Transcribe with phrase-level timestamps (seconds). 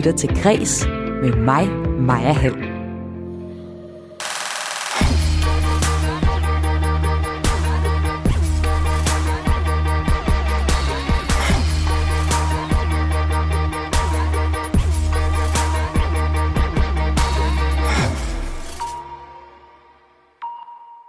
[0.00, 0.86] lytter til Græs
[1.22, 1.68] med mig,
[2.00, 2.54] Maja Hall.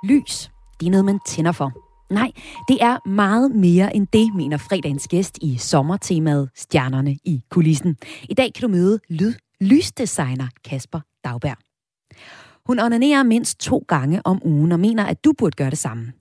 [0.03, 1.91] Lys, det er noget, man tænder for.
[2.12, 2.32] Nej,
[2.68, 7.98] det er meget mere end det, mener fredagens gæst i sommertemaet Stjernerne i kulissen.
[8.30, 11.58] I dag kan du møde lyd lysdesigner Kasper Dagberg.
[12.66, 16.13] Hun onanerer mindst to gange om ugen og mener, at du burde gøre det samme.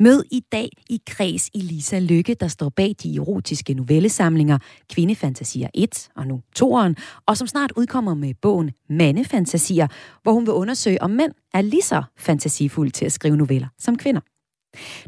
[0.00, 4.58] Mød i dag i kreds Elisa Lykke, der står bag de erotiske novellesamlinger
[4.92, 6.94] Kvindefantasier 1 og nu 2'eren,
[7.26, 9.86] og som snart udkommer med bogen Mandefantasier,
[10.22, 13.96] hvor hun vil undersøge, om mænd er lige så fantasifulde til at skrive noveller som
[13.96, 14.20] kvinder.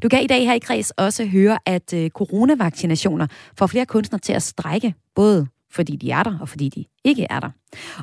[0.03, 3.27] Du kan i dag her i kreds også høre, at øh, coronavaccinationer
[3.59, 7.27] får flere kunstnere til at strække, både fordi de er der, og fordi de ikke
[7.31, 7.51] er der.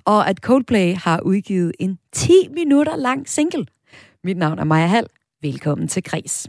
[0.05, 3.65] Og at Coldplay har udgivet en 10 minutter lang single.
[4.23, 5.07] Mit navn er Maja Hall.
[5.41, 6.47] Velkommen til Kreds.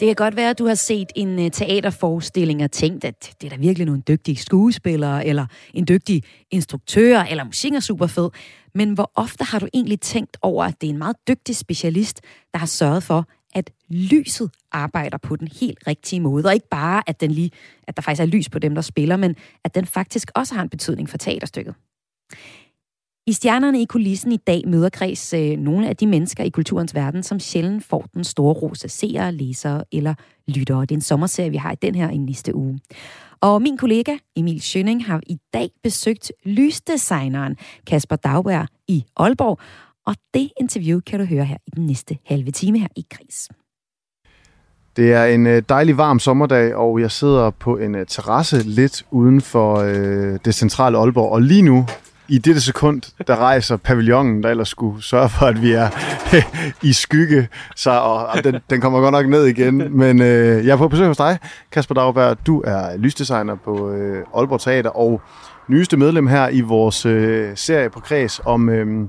[0.00, 3.46] Det kan godt være, at du har set en øh, teaterforestilling og tænkt, at det
[3.46, 8.30] er da virkelig nogle dygtige skuespillere, eller en dygtig instruktør, eller musik er super fed.
[8.74, 12.20] Men hvor ofte har du egentlig tænkt over, at det er en meget dygtig specialist,
[12.52, 17.02] der har sørget for, at lyset arbejder på den helt rigtige måde, og ikke bare,
[17.06, 17.50] at, den lige,
[17.88, 20.62] at der faktisk er lys på dem, der spiller, men at den faktisk også har
[20.62, 21.74] en betydning for teaterstykket.
[23.28, 26.94] I Stjernerne i kulissen i dag møder Kreds øh, nogle af de mennesker i kulturens
[26.94, 30.14] verden, som sjældent får den store ros af seere, læsere eller
[30.46, 30.80] lyttere.
[30.80, 32.80] Det er en sommerserie, vi har i den her i næste uge.
[33.40, 37.56] Og min kollega Emil Schønning har i dag besøgt lysdesigneren
[37.86, 39.58] Kasper Dagberg i Aalborg,
[40.06, 43.48] og det interview kan du høre her i den næste halve time her i Kris.
[44.96, 49.06] Det er en øh, dejlig varm sommerdag, og jeg sidder på en øh, terrasse lidt
[49.10, 51.32] uden for øh, det centrale Aalborg.
[51.32, 51.86] Og lige nu
[52.28, 55.88] i dette sekund, der rejser pavillonen, der ellers skulle sørge for, at vi er
[56.88, 59.98] i skygge, så og, den, den kommer godt nok ned igen.
[59.98, 61.38] Men øh, jeg er på besøg hos dig,
[61.72, 62.46] Kasper Dagberg.
[62.46, 65.20] Du er lysdesigner på øh, Aalborg Teater og
[65.68, 68.68] nyeste medlem her i vores øh, serie på Kreds om...
[68.68, 69.08] Øh,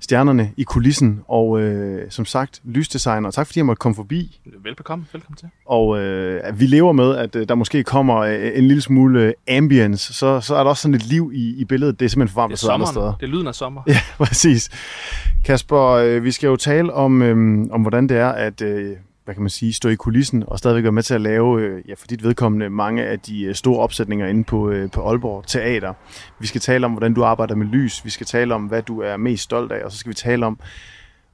[0.00, 3.30] stjernerne i kulissen, og øh, som sagt, lysdesigner.
[3.30, 4.40] Tak fordi jeg måtte komme forbi.
[4.62, 5.48] Velbekomme, velkommen til.
[5.66, 10.14] Og øh, vi lever med, at øh, der måske kommer øh, en lille smule ambience,
[10.14, 12.00] så, så er der også sådan et liv i, i billedet.
[12.00, 13.14] Det er simpelthen for varmt at sidde andre steder.
[13.20, 13.82] Det er lyden af sommer.
[13.90, 14.70] Ja, præcis.
[15.44, 18.96] Kasper, øh, vi skal jo tale om, øh, om hvordan det er at øh,
[19.30, 21.88] hvad kan man sige, stå i kulissen og stadigvæk være med til at lave, øh,
[21.88, 25.46] ja, for dit vedkommende, mange af de øh, store opsætninger inde på, øh, på Aalborg
[25.46, 25.94] Teater.
[26.38, 28.04] Vi skal tale om, hvordan du arbejder med lys.
[28.04, 29.84] Vi skal tale om, hvad du er mest stolt af.
[29.84, 30.60] Og så skal vi tale om,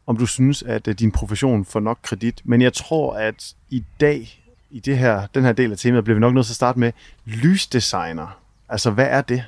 [0.06, 2.40] om du synes, at øh, din profession får nok kredit.
[2.44, 6.14] Men jeg tror, at i dag, i det her, den her del af temaet, bliver
[6.14, 6.92] vi nok nødt til at starte med
[7.24, 8.38] lysdesigner.
[8.68, 9.44] Altså, hvad er det?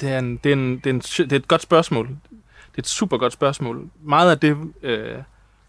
[0.00, 2.06] Det er, en, det, er en, det, er en, det er et godt spørgsmål.
[2.08, 3.88] Det er et super godt spørgsmål.
[4.02, 5.16] Meget af det, øh,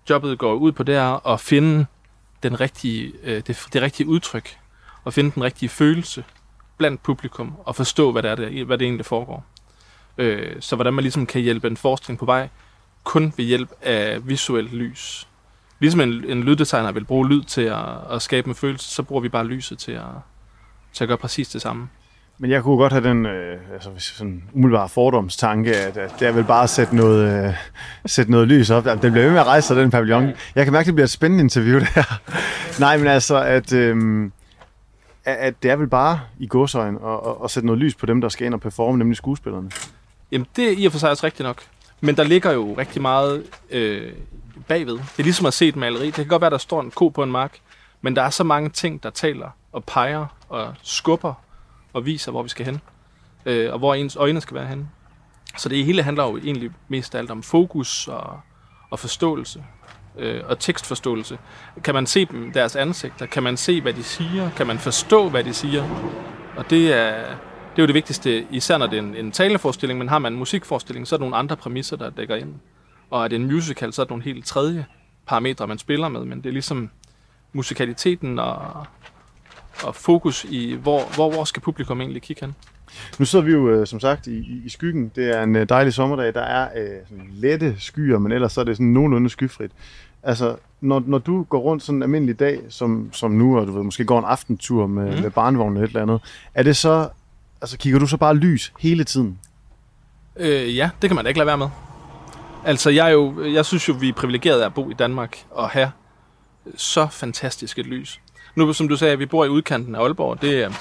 [0.09, 1.85] jobbet går ud på, det er at finde
[2.43, 4.57] den rigtige, øh, det, det rigtige udtryk,
[5.03, 6.23] og finde den rigtige følelse
[6.77, 9.45] blandt publikum, og forstå, hvad det, er, det, hvad det egentlig foregår.
[10.17, 12.49] Øh, så hvordan man ligesom kan hjælpe en forskning på vej,
[13.03, 15.27] kun ved hjælp af visuelt lys.
[15.79, 19.21] Ligesom en, en lyddesigner vil bruge lyd til at, at skabe en følelse, så bruger
[19.21, 20.05] vi bare lyset til at,
[20.93, 21.89] til at gøre præcis det samme.
[22.41, 26.27] Men jeg kunne godt have den øh, altså, hvis sådan umiddelbare fordomstanke, at, at det
[26.27, 27.53] er vel bare at sætte noget, øh,
[28.05, 28.83] sætte noget lys op.
[28.85, 30.31] Den bliver ved med at rejse sig, den pavillon.
[30.55, 32.19] Jeg kan mærke, at det bliver et spændende interview, det her.
[32.79, 34.23] Nej, men altså, at, øh,
[35.25, 38.05] at- at det er vel bare i godsøjen at, at, at sætte noget lys på
[38.05, 39.71] dem, der skal ind og performe, nemlig skuespillerne.
[40.31, 41.61] Jamen, det er i og for sig også rigtigt nok.
[42.01, 44.11] Men der ligger jo rigtig meget øh,
[44.67, 44.93] bagved.
[44.93, 46.05] Det er ligesom at se et maleri.
[46.05, 47.57] Det kan godt være, der står en ko på en mark,
[48.01, 51.33] men der er så mange ting, der taler og peger og skubber
[51.93, 52.81] og viser, hvor vi skal hen.
[53.45, 54.87] Øh, og hvor ens øjne skal være henne.
[55.57, 58.39] Så det hele handler jo egentlig mest af alt om fokus og,
[58.89, 59.63] og forståelse.
[60.17, 61.37] Øh, og tekstforståelse.
[61.83, 63.25] Kan man se dem, deres ansigter?
[63.25, 64.49] Kan man se, hvad de siger?
[64.51, 65.83] Kan man forstå, hvad de siger?
[66.57, 67.15] Og det er,
[67.71, 70.33] det er jo det vigtigste, især når det er en, en taleforestilling, men har man
[70.33, 72.55] en musikforestilling, så er der nogle andre præmisser, der dækker ind.
[73.09, 74.85] Og er det en musical, så er der nogle helt tredje
[75.27, 76.89] parametre, man spiller med, men det er ligesom
[77.53, 78.57] musikaliteten og,
[79.83, 82.55] og fokus i, hvor, hvor, hvor skal publikum egentlig kigge hen.
[83.19, 85.11] Nu sidder vi jo øh, som sagt i, i, skyggen.
[85.15, 86.33] Det er en øh, dejlig sommerdag.
[86.33, 89.71] Der er øh, sådan lette skyer, men ellers så er det sådan nogenlunde skyfrit.
[90.23, 93.71] Altså, når, når du går rundt sådan en almindelig dag, som, som nu, og du
[93.71, 95.21] ved, måske går en aftentur med, mm.
[95.21, 96.21] med barnevognen eller et eller andet,
[96.53, 97.09] er det så,
[97.61, 99.39] altså kigger du så bare lys hele tiden?
[100.35, 101.67] Øh, ja, det kan man da ikke lade være med.
[102.65, 105.45] Altså, jeg, er jo, jeg synes jo, vi er privilegerede af at bo i Danmark
[105.51, 105.91] og have
[106.75, 108.19] så fantastisk et lys.
[108.55, 110.41] Nu, som du sagde, vi bor i udkanten af Aalborg.
[110.41, 110.73] Det, øh,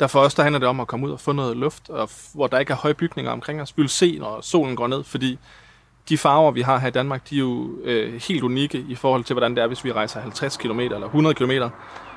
[0.00, 2.10] der for os, der handler det om at komme ud og få noget luft, og
[2.34, 3.76] hvor der ikke er høje bygninger omkring os.
[3.76, 5.38] Vi vil se, når solen går ned, fordi
[6.08, 9.24] de farver, vi har her i Danmark, de er jo øh, helt unikke i forhold
[9.24, 11.50] til, hvordan det er, hvis vi rejser 50 km eller 100 km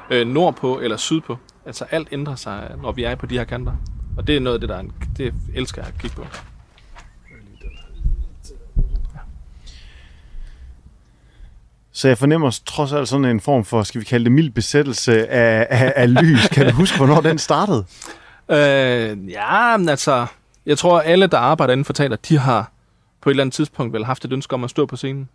[0.10, 1.38] øh, nordpå eller sydpå.
[1.66, 3.74] Altså alt ændrer sig, når vi er på de her kanter.
[4.18, 6.26] Og det er noget af det, der er en, det elsker jeg at kigge på.
[11.94, 15.28] Så jeg fornemmer trods alt sådan en form for, skal vi kalde det mild besættelse
[15.28, 16.48] af, af, af lys.
[16.48, 17.86] Kan du huske, hvornår den startede?
[18.50, 20.26] Øh, ja, men altså,
[20.66, 22.72] jeg tror, alle, der arbejder inden for teater, de har
[23.22, 25.30] på et eller andet tidspunkt vel haft et ønske om at stå på scenen.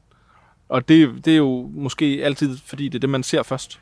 [0.69, 3.81] Og det, det er jo måske altid, fordi det er det, man ser først.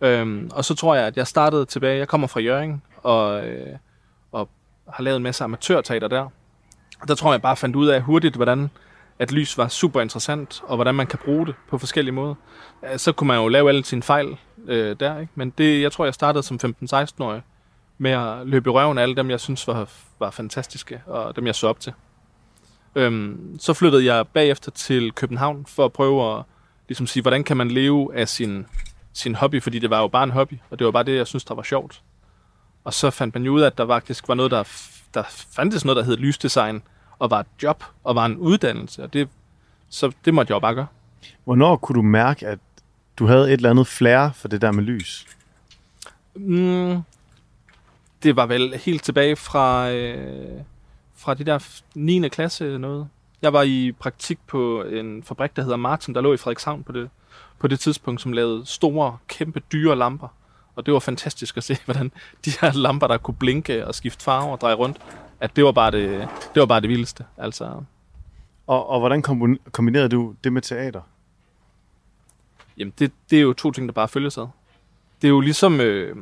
[0.00, 3.76] Øhm, og så tror jeg, at jeg startede tilbage, jeg kommer fra Jørgen, og, øh,
[4.32, 4.48] og
[4.88, 6.28] har lavet en masse amatørteater der.
[7.00, 8.70] Og der tror jeg bare fandt ud af hurtigt, hvordan
[9.18, 12.34] at lys var super interessant, og hvordan man kan bruge det på forskellige måder.
[12.92, 15.32] Øh, så kunne man jo lave alle sine fejl øh, der, ikke?
[15.34, 17.42] Men det, jeg tror, jeg startede som 15-16-årig
[17.98, 19.88] med at løbe i røven af alle dem, jeg synes var,
[20.18, 21.92] var fantastiske, og dem, jeg så op til.
[22.94, 26.42] Øhm, så flyttede jeg bagefter til København for at prøve at
[26.88, 28.66] ligesom sige, hvordan kan man leve af sin,
[29.12, 31.26] sin hobby, fordi det var jo bare en hobby, og det var bare det, jeg
[31.26, 32.02] synes, der var sjovt.
[32.84, 34.62] Og så fandt man jo ud af, at der faktisk var noget, der,
[35.14, 36.82] der fandtes noget, der hed lysdesign,
[37.18, 39.28] og var et job, og var en uddannelse, og det,
[39.88, 40.86] så det måtte jeg jo bare gøre.
[41.44, 42.58] Hvornår kunne du mærke, at
[43.18, 45.26] du havde et eller andet flair for det der med lys?
[46.34, 47.02] Mm,
[48.22, 50.60] det var vel helt tilbage fra, øh,
[51.16, 52.28] fra de der f- 9.
[52.28, 53.08] klasse noget.
[53.42, 56.92] Jeg var i praktik på en fabrik, der hedder Martin, der lå i Frederikshavn på
[56.92, 57.10] det,
[57.58, 60.28] på det tidspunkt, som lavede store, kæmpe, dyre lamper.
[60.76, 62.12] Og det var fantastisk at se, hvordan
[62.44, 64.96] de her lamper, der kunne blinke og skifte farve og dreje rundt,
[65.44, 67.24] at det var bare det, det, var bare det vildeste.
[67.38, 67.82] Altså,
[68.66, 71.00] Og, og hvordan kombin- kombinerede du det med teater?
[72.78, 74.46] Jamen, det, det er jo to ting, der bare følges ad.
[75.22, 75.80] Det er jo ligesom...
[75.80, 76.16] Øh,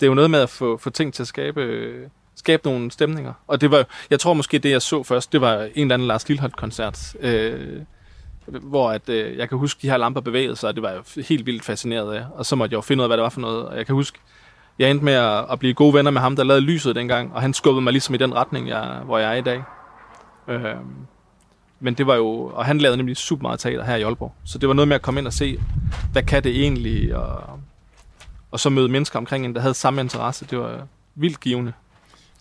[0.00, 2.90] det er jo noget med at få, få ting til at skabe, øh, skabe nogle
[2.90, 3.32] stemninger.
[3.46, 6.08] Og det var, jeg tror måske, det jeg så først, det var en eller anden
[6.08, 7.82] Lars Lilholt-koncert, øh,
[8.46, 11.24] hvor at, øh, jeg kan huske, de her lamper bevægede sig, og det var jeg
[11.28, 12.26] helt vildt fascineret af.
[12.34, 13.68] Og så måtte jeg jo finde ud af, hvad det var for noget.
[13.68, 14.18] Og jeg kan huske,
[14.80, 17.40] jeg endte med at, at blive gode venner med ham, der lavede lyset dengang, og
[17.42, 19.62] han skubbede mig ligesom i den retning, jeg, hvor jeg er i dag.
[20.48, 20.74] Øh,
[21.80, 24.32] men det var jo, og han lavede nemlig super meget teater her i Aalborg.
[24.44, 25.60] Så det var noget med at komme ind og se,
[26.12, 27.42] hvad kan det egentlig, og,
[28.50, 30.46] og så møde mennesker omkring en, der havde samme interesse.
[30.50, 31.72] Det var vildt givende,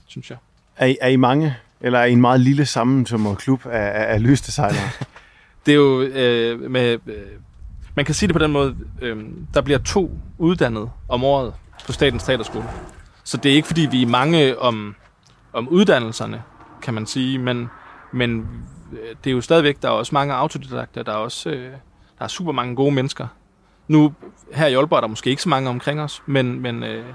[0.08, 0.38] synes jeg.
[0.78, 3.72] Er, I- er I mange, eller er I en meget lille sammentømret klub af,
[4.02, 4.90] af, af lysdesignere?
[5.66, 7.16] Det er jo øh, med, øh,
[7.96, 9.18] man kan sige det på den måde, øh,
[9.54, 11.54] der bliver to uddannet om året
[11.86, 12.66] på Statens Teaterskole.
[13.24, 14.96] Så det er ikke fordi, vi er mange om,
[15.54, 16.44] om uddannelserne,
[16.82, 17.70] kan man sige, men,
[18.12, 18.48] men
[18.92, 21.72] øh, det er jo stadigvæk, der er også mange autodidakter, der er også øh,
[22.20, 23.28] der er super mange gode mennesker.
[23.88, 24.14] Nu
[24.54, 27.06] her i Aalborg er der måske ikke så mange omkring os, men, men øh,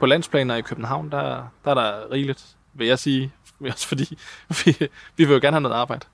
[0.00, 2.44] på landsplaner i København, der, der er der rigeligt,
[2.74, 3.32] vil jeg sige.
[3.72, 4.18] Også fordi
[4.48, 4.76] vi,
[5.16, 6.06] vi vil jo gerne have noget arbejde.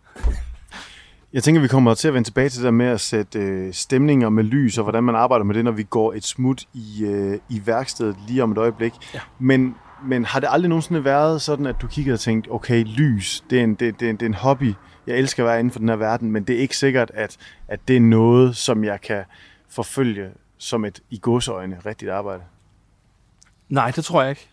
[1.35, 3.73] Jeg tænker, vi kommer til at vende tilbage til det der med at sætte øh,
[3.73, 7.05] stemninger med lys, og hvordan man arbejder med det, når vi går et smut i,
[7.05, 8.93] øh, i værkstedet lige om et øjeblik.
[9.15, 9.21] Ja.
[9.39, 13.45] Men, men har det aldrig nogensinde været sådan, at du kiggede og tænkte, okay, lys,
[13.51, 14.75] det er en, det, det, det er en hobby,
[15.07, 17.37] jeg elsker at være inden for den her verden, men det er ikke sikkert, at,
[17.69, 19.25] at det er noget, som jeg kan
[19.69, 22.43] forfølge som et i godsøjne rigtigt arbejde.
[23.69, 24.49] Nej, det tror jeg ikke.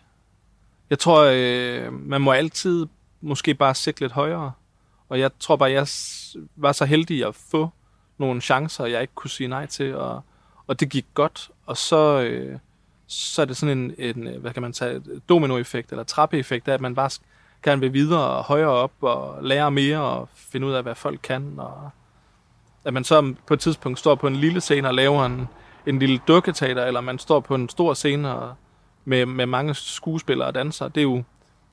[0.90, 2.86] Jeg tror, øh, man må altid
[3.20, 4.52] måske bare sigte lidt højere.
[5.12, 5.86] Og jeg tror bare, jeg
[6.56, 7.70] var så heldig at få
[8.18, 9.96] nogle chancer, jeg ikke kunne sige nej til.
[9.96, 10.22] Og,
[10.66, 11.50] og det gik godt.
[11.66, 12.58] Og så, øh,
[13.06, 16.74] så er det sådan en, en, øh, hvad kan man tage, dominoeffekt eller trappeeffekt, af,
[16.74, 17.10] at man bare
[17.62, 21.20] gerne vil videre og højere op og lære mere og finde ud af, hvad folk
[21.22, 21.54] kan.
[21.58, 21.90] Og
[22.84, 25.48] at man så på et tidspunkt står på en lille scene og laver en,
[25.86, 28.54] en lille dukketeater, eller man står på en stor scene og
[29.04, 30.88] med, med mange skuespillere og dansere.
[30.88, 31.22] Det er jo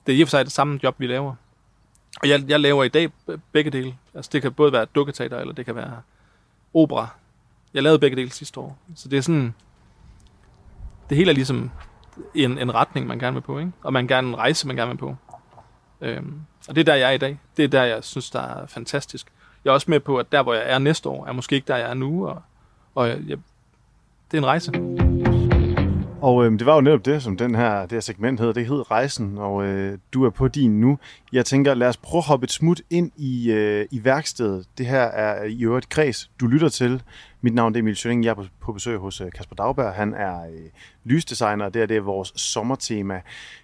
[0.06, 1.36] det er i og for sig det samme job, vi laver.
[2.22, 3.10] Og jeg, jeg laver i dag
[3.52, 3.96] begge dele.
[4.14, 6.02] Altså det kan både være dukketeater, eller det kan være
[6.74, 7.08] opera.
[7.74, 8.78] Jeg lavede begge dele sidste år.
[8.96, 9.54] Så det er sådan...
[11.10, 11.72] Det hele er ligesom
[12.36, 13.72] en, en retning, man gerne vil på, ikke?
[13.84, 15.16] Og man gerne en rejse, man gerne vil på.
[16.02, 17.40] Øhm, og det er der, jeg er i dag.
[17.58, 19.28] Det er der, jeg synes, der er fantastisk.
[19.66, 21.68] Jeg er også med på, at der, hvor jeg er næste år, er måske ikke
[21.68, 22.28] der, jeg er nu.
[22.28, 22.42] Og,
[22.96, 23.38] og jeg, jeg,
[24.32, 24.72] det er en rejse.
[26.22, 28.54] Og øh, det var jo netop det, som den her, det her segment hedder.
[28.54, 31.00] Det hed Rejsen, og øh, du er på din nu.
[31.34, 34.68] Jeg tænker, lad os prøve at hoppe et smut ind i, øh, i værkstedet.
[34.78, 37.04] Det her er i øvrigt kreds, du lytter til.
[37.42, 38.24] Mit navn er Emil Schøring.
[38.24, 39.94] Jeg er på, på besøg hos øh, Kasper Dagberg.
[39.94, 40.70] Han er øh,
[41.04, 43.22] lysdesigner, og det er, det er vores sommertema,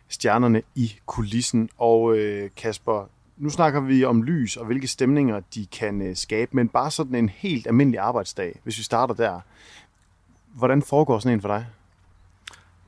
[0.10, 1.70] stjernerne i kulissen.
[1.78, 6.52] Og øh, Kasper, nu snakker vi om lys og hvilke stemninger de kan øh, skabe,
[6.54, 9.40] men bare sådan en helt almindelig arbejdsdag, hvis vi starter der.
[10.54, 11.66] Hvordan foregår sådan en for dig?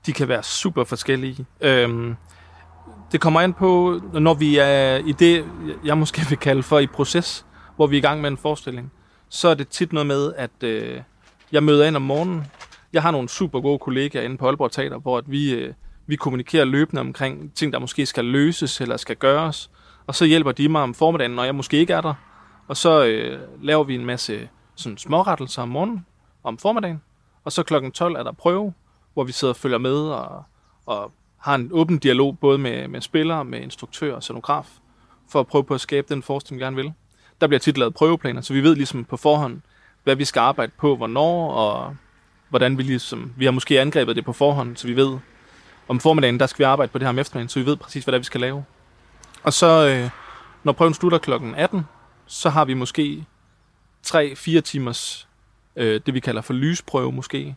[0.07, 1.45] De kan være super forskellige.
[1.61, 2.15] Øhm,
[3.11, 5.45] det kommer an på, når vi er i det,
[5.85, 7.45] jeg måske vil kalde for i proces,
[7.75, 8.91] hvor vi er i gang med en forestilling,
[9.29, 11.01] så er det tit noget med, at øh,
[11.51, 12.43] jeg møder ind om morgenen.
[12.93, 15.73] Jeg har nogle super gode kollegaer inde på Aalborg Teater, hvor at vi, øh,
[16.07, 19.71] vi kommunikerer løbende omkring ting, der måske skal løses eller skal gøres.
[20.07, 22.13] Og så hjælper de mig om formiddagen, når jeg måske ikke er der.
[22.67, 26.05] Og så øh, laver vi en masse sådan smårettelser om morgenen,
[26.43, 27.01] om formiddagen.
[27.43, 28.73] Og så klokken 12 er der prøve,
[29.17, 30.43] hvor vi sidder og følger med og,
[30.85, 34.67] og har en åben dialog både med, med spillere, med instruktør og scenograf,
[35.29, 36.93] for at prøve på at skabe den forestilling, vi gerne vil.
[37.41, 39.61] Der bliver tit lavet prøveplaner, så vi ved ligesom på forhånd,
[40.03, 41.95] hvad vi skal arbejde på, hvornår, og
[42.49, 43.33] hvordan vi ligesom...
[43.37, 45.17] Vi har måske angrebet det på forhånd, så vi ved,
[45.87, 48.03] om formiddagen, der skal vi arbejde på det her om eftermiddagen, så vi ved præcis,
[48.03, 48.65] hvad det er, vi skal lave.
[49.43, 50.09] Og så, øh,
[50.63, 51.31] når prøven slutter kl.
[51.55, 51.85] 18,
[52.27, 53.25] så har vi måske
[54.07, 55.27] 3-4 timers,
[55.75, 57.55] øh, det vi kalder for lysprøve måske,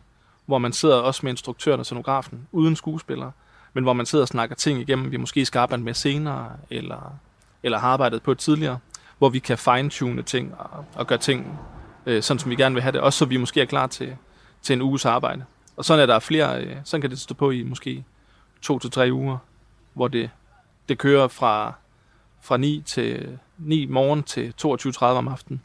[0.51, 3.31] hvor man sidder også med instruktøren og scenografen, uden skuespillere,
[3.73, 7.13] men hvor man sidder og snakker ting igennem, vi måske skal arbejde med senere, eller,
[7.63, 8.77] eller har arbejdet på tidligere,
[9.17, 11.59] hvor vi kan fine-tune ting og, og gøre ting,
[12.05, 14.15] øh, sådan som vi gerne vil have det, også så vi måske er klar til,
[14.61, 15.43] til en uges arbejde.
[15.77, 18.03] Og sådan er der flere, øh, sådan kan det stå på i måske
[18.61, 19.37] to til tre uger,
[19.93, 20.29] hvor det,
[20.89, 21.73] det kører fra,
[22.41, 25.61] fra 9 til 9 morgen til 22.30 om aftenen.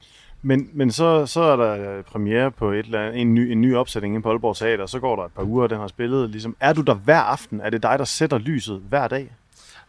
[0.46, 3.76] Men, men så, så er der premiere på et eller andet, en, ny, en ny
[3.76, 5.88] opsætning inde på Aalborg Teater, og så går der et par uger, og den har
[5.88, 6.30] spillet.
[6.30, 7.60] Ligesom, er du der hver aften?
[7.60, 9.32] Er det dig, der sætter lyset hver dag?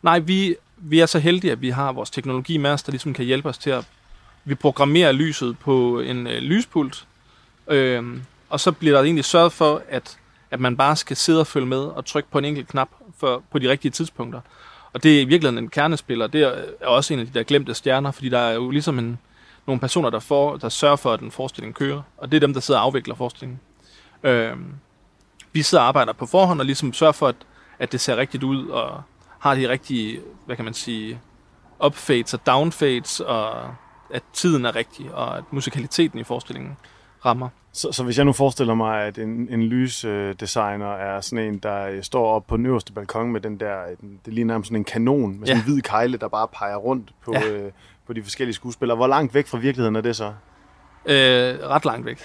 [0.01, 3.13] Nej, vi, vi er så heldige, at vi har vores teknologi med os, der ligesom
[3.13, 3.87] kan hjælpe os til at...
[4.45, 7.07] Vi programmerer lyset på en øh, lyspult,
[7.67, 8.03] øh,
[8.49, 10.17] og så bliver der egentlig sørget for, at,
[10.51, 13.43] at man bare skal sidde og følge med og trykke på en enkelt knap for,
[13.51, 14.39] på de rigtige tidspunkter.
[14.93, 16.27] Og det er i virkeligheden en kernespiller.
[16.27, 19.19] Det er også en af de der glemte stjerner, fordi der er jo ligesom en,
[19.67, 22.01] nogle personer, der, får, der sørger for, at den forestilling kører.
[22.17, 23.59] Og det er dem, der sidder og afvikler forestillingen.
[24.23, 24.57] Øh,
[25.51, 27.35] vi sidder og arbejder på forhånd og ligesom sørger for, at,
[27.79, 29.01] at det ser rigtigt ud, og
[29.39, 31.19] har de rigtige, hvad kan man sige,
[31.85, 33.75] upfades og downfades, og
[34.09, 36.77] at tiden er rigtig, og at musikaliteten i forestillingen
[37.25, 37.49] rammer.
[37.71, 42.01] Så, så hvis jeg nu forestiller mig, at en, en lysdesigner er sådan en, der
[42.01, 43.83] står op på den øverste balkon med den der,
[44.25, 45.63] det ligner nærmest sådan en kanon med sådan ja.
[45.63, 47.47] en hvid kejle, der bare peger rundt på, ja.
[47.47, 47.71] øh,
[48.07, 48.95] på de forskellige skuespillere.
[48.95, 50.33] Hvor langt væk fra virkeligheden er det så?
[51.05, 52.19] Øh, ret langt væk.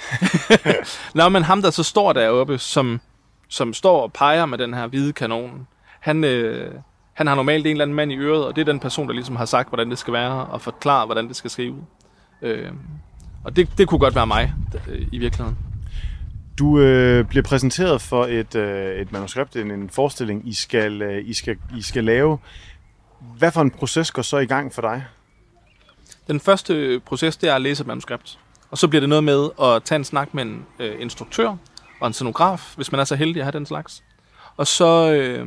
[1.14, 3.00] Nå, men ham, der så står deroppe, som,
[3.48, 5.66] som står og peger med den her hvide kanon,
[6.00, 6.74] han, øh,
[7.12, 9.14] han har normalt en eller anden mand i øret, og det er den person, der
[9.14, 11.80] ligesom har sagt, hvordan det skal være, og forklare, hvordan det skal ske ud.
[12.42, 12.70] Øh,
[13.44, 14.54] og det, det kunne godt være mig,
[14.88, 15.58] øh, i virkeligheden.
[16.58, 21.22] Du øh, bliver præsenteret for et, øh, et manuskript, en, en forestilling, I skal, øh,
[21.28, 22.38] I, skal, I skal lave.
[23.38, 25.04] Hvad for en proces går så i gang for dig?
[26.26, 28.38] Den første proces, det er at læse et manuskript.
[28.70, 31.56] Og så bliver det noget med at tage en snak med en øh, instruktør
[32.00, 34.04] og en scenograf, hvis man er så heldig at have den slags.
[34.56, 35.46] Og så øh,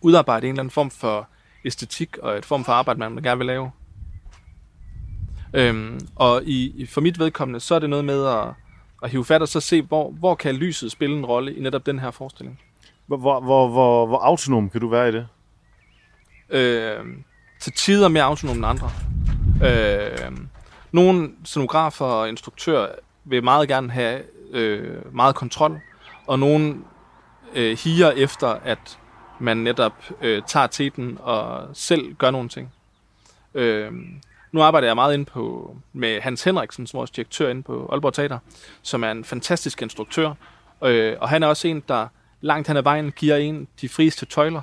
[0.00, 1.28] udarbejde en eller anden form for
[1.64, 3.70] æstetik og et form for arbejde, man gerne vil lave.
[5.54, 8.48] Øhm, og i, for mit vedkommende, så er det noget med at,
[9.02, 11.86] at hive fat og så se, hvor, hvor kan lyset spille en rolle i netop
[11.86, 12.60] den her forestilling.
[13.06, 15.26] Hvor, hvor, hvor, hvor, hvor autonom kan du være i det?
[16.50, 17.04] Øh,
[17.60, 18.90] til tider mere autonom end andre.
[19.64, 20.32] Øh,
[20.92, 22.88] nogle scenografer og instruktører
[23.24, 25.80] vil meget gerne have øh, meget kontrol,
[26.26, 26.76] og nogle
[27.54, 28.98] øh, higer efter, at
[29.40, 32.72] man netop øh, tager teten og selv gør nogle ting.
[33.54, 33.92] Øh,
[34.52, 38.14] nu arbejder jeg meget ind på med Hans Henriksen, som vores direktør inde på Aalborg
[38.14, 38.38] Teater,
[38.82, 40.32] som er en fantastisk instruktør.
[40.84, 42.06] Øh, og han er også en, der
[42.40, 44.62] langt hen ad vejen giver en de frieste tøjler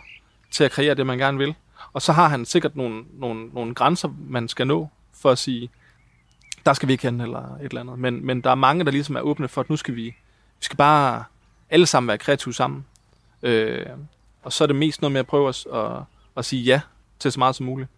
[0.51, 1.55] til at kreere det, man gerne vil.
[1.93, 5.69] Og så har han sikkert nogle, nogle, nogle grænser, man skal nå for at sige,
[6.65, 7.99] der skal vi ikke hen, eller et eller andet.
[7.99, 10.15] Men, men der er mange, der ligesom er åbne for, at nu skal vi, vi
[10.59, 11.23] skal bare
[11.69, 12.85] alle sammen være kreative sammen.
[13.43, 13.85] Øh,
[14.43, 16.03] og så er det mest noget med at prøve at, at,
[16.37, 16.81] at sige ja
[17.19, 17.89] til så meget som muligt.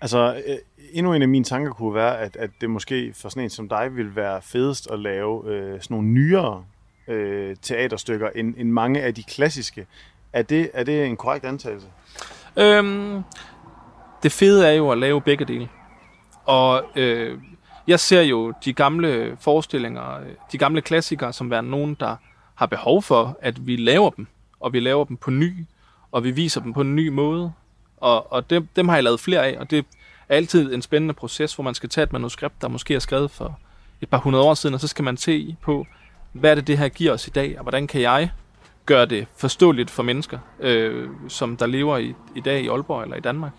[0.00, 0.56] Altså, øh,
[0.92, 3.68] endnu en af mine tanker kunne være, at, at det måske for sådan en som
[3.68, 6.64] dig vil være fedest at lave øh, sådan nogle nyere
[7.08, 9.86] øh, teaterstykker end, end mange af de klassiske.
[10.32, 11.86] Er det, er det en korrekt antagelse?
[12.56, 13.22] Øhm,
[14.22, 15.68] det fede er jo at lave begge dele.
[16.44, 17.38] Og øh,
[17.86, 22.16] jeg ser jo de gamle forestillinger, øh, de gamle klassikere, som være nogen, der
[22.54, 24.26] har behov for, at vi laver dem.
[24.60, 25.66] og vi laver dem på ny,
[26.12, 27.52] og vi viser dem på en ny måde.
[27.96, 29.82] Og, og dem, dem har jeg lavet flere af, og det er
[30.28, 33.58] altid en spændende proces, hvor man skal tage et manuskript, der måske er skrevet for
[34.00, 35.86] et par hundrede år siden, og så skal man se på,
[36.32, 38.30] hvad er det, det her giver os i dag, og hvordan kan jeg
[38.86, 43.16] gøre det forståeligt for mennesker, øh, som der lever i, i dag i Aalborg eller
[43.16, 43.52] i Danmark.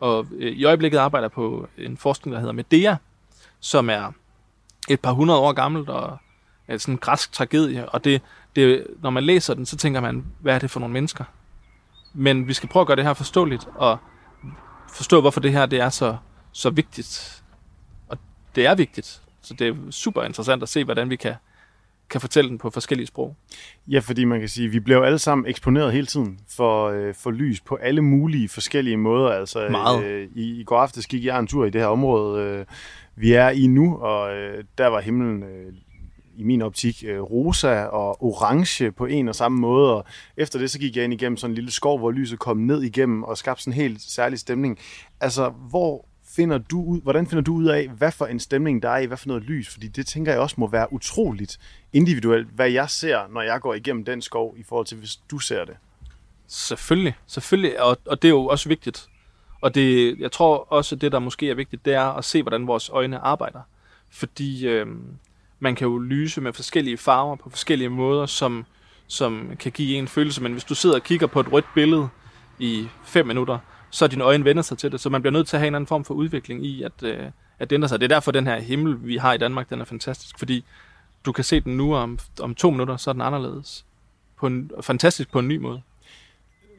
[0.00, 2.96] Og øh, i øjeblikket arbejder jeg på en forskning, der hedder Medea,
[3.60, 4.12] som er
[4.88, 6.18] et par hundrede år gammelt og
[6.68, 7.88] er sådan en græsk tragedie.
[7.88, 8.22] Og det,
[8.56, 11.24] det, når man læser den, så tænker man, hvad er det for nogle mennesker?
[12.12, 13.98] Men vi skal prøve at gøre det her forståeligt og
[14.88, 16.16] forstå, hvorfor det her det er så,
[16.52, 17.42] så vigtigt.
[18.08, 18.18] Og
[18.54, 19.22] det er vigtigt.
[19.42, 21.34] Så det er super interessant at se, hvordan vi kan
[22.10, 23.36] kan fortælle den på forskellige sprog.
[23.88, 26.88] Ja, fordi man kan sige, at vi bliver jo alle sammen eksponeret hele tiden for,
[26.88, 29.28] øh, for lys på alle mulige forskellige måder.
[29.28, 30.04] Altså, Meget.
[30.04, 32.66] Øh, i, I går aftes gik jeg en tur i det her område, øh,
[33.16, 35.72] vi er i nu, og øh, der var himlen øh,
[36.36, 40.04] i min optik øh, rosa og orange på en og samme måde, og
[40.36, 42.82] efter det så gik jeg ind igennem sådan en lille skov, hvor lyset kom ned
[42.82, 44.78] igennem og skabte sådan en helt særlig stemning.
[45.20, 48.88] Altså, hvor finder du ud, hvordan finder du ud af, hvad for en stemning der
[48.88, 49.68] er i, hvad for noget lys?
[49.68, 51.58] Fordi det tænker jeg også må være utroligt
[51.92, 55.38] individuelt, hvad jeg ser, når jeg går igennem den skov, i forhold til, hvis du
[55.38, 55.76] ser det.
[56.46, 59.08] Selvfølgelig, selvfølgelig, og, og det er jo også vigtigt.
[59.60, 62.66] Og det, jeg tror også, det der måske er vigtigt, det er at se, hvordan
[62.66, 63.60] vores øjne arbejder.
[64.10, 64.86] Fordi øh,
[65.60, 68.64] man kan jo lyse med forskellige farver på forskellige måder, som,
[69.06, 70.42] som kan give en følelse.
[70.42, 72.08] Men hvis du sidder og kigger på et rødt billede
[72.58, 73.58] i 5 minutter,
[73.94, 75.00] så dine øjne vender sig til det.
[75.00, 77.18] Så man bliver nødt til at have en anden form for udvikling i, at, øh,
[77.58, 78.00] at det ændrer sig.
[78.00, 80.38] Det er derfor, den her himmel, vi har i Danmark, den er fantastisk.
[80.38, 80.64] Fordi
[81.24, 83.84] du kan se den nu om, om to minutter, så er den anderledes.
[84.36, 85.82] På en, fantastisk på en ny måde.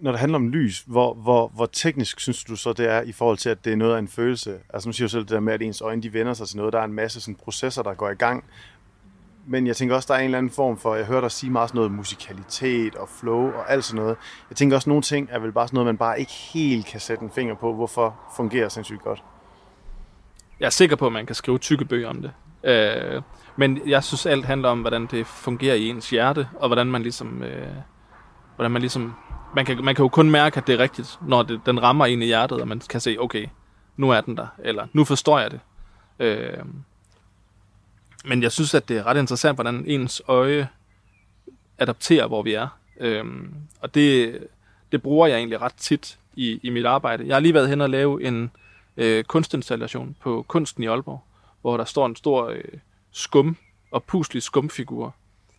[0.01, 3.12] Når det handler om lys, hvor, hvor, hvor teknisk synes du så, det er i
[3.12, 4.60] forhold til, at det er noget af en følelse?
[4.74, 6.57] Altså nu siger du selv det der med, at ens øjne de vender sig til
[6.57, 6.74] noget.
[6.74, 8.43] Der er en masse sådan, processer, der går i gang.
[9.48, 11.52] Men jeg tænker også, der er en eller anden form for, jeg hørte dig sige
[11.52, 14.18] meget sådan noget musikalitet og flow og alt sådan noget.
[14.50, 17.00] Jeg tænker også, nogle ting er vel bare sådan noget, man bare ikke helt kan
[17.00, 19.24] sætte en finger på, hvorfor fungerer sindssygt godt.
[20.60, 22.32] Jeg er sikker på, at man kan skrive tykke bøger om det.
[22.64, 23.22] Øh,
[23.56, 27.02] men jeg synes, alt handler om, hvordan det fungerer i ens hjerte, og hvordan man
[27.02, 27.44] ligesom...
[27.44, 27.68] Øh,
[28.56, 29.14] hvordan man ligesom
[29.56, 32.05] man kan, man kan jo kun mærke, at det er rigtigt, når det, den rammer
[32.05, 33.48] en i hjertet, og man kan se, okay,
[33.98, 35.60] nu er den der, eller nu forstår jeg det.
[36.20, 36.58] Øh,
[38.27, 40.68] men jeg synes, at det er ret interessant, hvordan ens øje
[41.77, 42.68] adapterer, hvor vi er.
[43.00, 44.40] Øhm, og det,
[44.92, 47.27] det bruger jeg egentlig ret tit i, i mit arbejde.
[47.27, 48.51] Jeg har lige været hen og lave en
[48.98, 51.24] øh, kunstinstallation på Kunsten i Aalborg,
[51.61, 52.64] hvor der står en stor øh,
[53.11, 53.57] skum
[53.92, 55.16] og puslig skumfigur,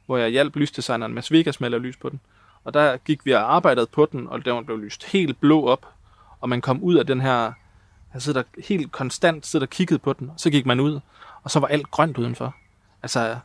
[0.07, 2.21] hvor jeg hjalp lysdesigneren Mads Vegas med at lave lys på den.
[2.65, 5.87] Og der gik vi og arbejdede på den, og den blev lyst helt blå op,
[6.41, 7.53] og man kom ud af den her,
[8.15, 11.01] jeg sidder der helt konstant sidder og kiggede på den, og så gik man ud,
[11.47, 12.55] og så var alt grønt udenfor.
[13.03, 13.37] Altså,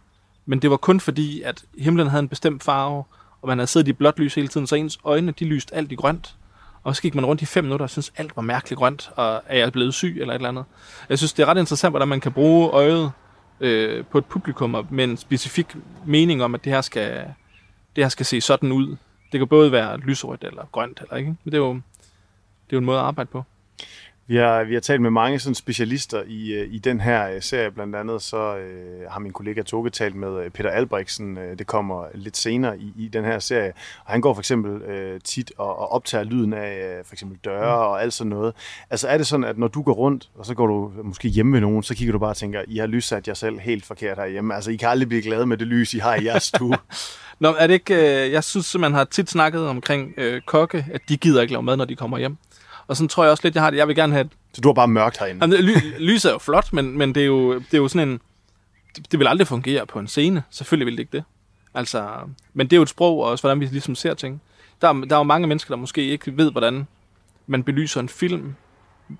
[0.45, 3.03] men det var kun fordi, at himlen havde en bestemt farve,
[3.41, 5.91] og man havde siddet i blåt lys hele tiden, så ens øjne, de lyste alt
[5.91, 6.35] i grønt.
[6.83, 9.41] Og så gik man rundt i fem minutter og syntes, alt var mærkeligt grønt, og
[9.45, 10.65] er jeg blevet syg eller et eller andet.
[11.09, 13.11] Jeg synes, det er ret interessant, hvordan man kan bruge øjet
[13.59, 17.33] øh, på et publikum med en specifik mening om, at det her skal,
[17.95, 18.95] det her skal se sådan ud.
[19.31, 21.35] Det kan både være lyserødt eller grønt, eller ikke?
[21.43, 21.81] Men det er jo, det
[22.69, 23.43] er jo en måde at arbejde på.
[24.31, 27.41] Vi har, vi har talt med mange sådan specialister i, øh, i den her øh,
[27.41, 27.71] serie.
[27.71, 31.37] Blandt andet så øh, har min kollega Toge talt med øh, Peter Albrechtsen.
[31.59, 33.73] Det kommer lidt senere i, i den her serie.
[34.05, 37.75] Og han går for eksempel øh, tit og, og optager lyden af for eksempel døre
[37.75, 37.81] mm.
[37.81, 38.53] og alt sådan noget.
[38.89, 41.51] Altså er det sådan, at når du går rundt, og så går du måske hjemme
[41.51, 44.17] med nogen, så kigger du bare og tænker, I har lyssat jer selv helt forkert
[44.17, 44.55] herhjemme.
[44.55, 46.77] Altså I kan aldrig blive glade med det lys, I har i jeres stue.
[47.39, 48.25] Nå, er det ikke...
[48.25, 51.63] Øh, jeg synes, man har tit snakket omkring øh, kokke, at de gider ikke lave
[51.63, 52.37] mad, når de kommer hjem.
[52.91, 53.77] Og sådan tror jeg også lidt, jeg har det.
[53.77, 54.30] Jeg vil gerne have...
[54.54, 55.39] Så du har bare mørkt herinde?
[55.41, 58.10] Jamen, ly, lys er jo flot, men, men det, er jo, det er jo sådan
[58.10, 58.19] en...
[58.95, 60.43] Det, det vil aldrig fungere på en scene.
[60.49, 61.23] Selvfølgelig vil det ikke det.
[61.73, 62.17] Altså,
[62.54, 64.41] men det er jo et sprog, og også hvordan vi ligesom ser ting.
[64.82, 66.88] Der, er, der er jo mange mennesker, der måske ikke ved, hvordan
[67.47, 68.56] man belyser en film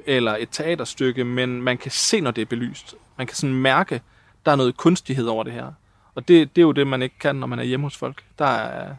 [0.06, 2.96] eller et teaterstykke, men man kan se, når det er belyst.
[3.18, 4.02] Man kan sådan mærke,
[4.46, 5.72] der er noget kunstighed over det her.
[6.16, 8.24] Og det, det er jo det, man ikke kan, når man er hjemme hos folk.
[8.40, 8.96] Der er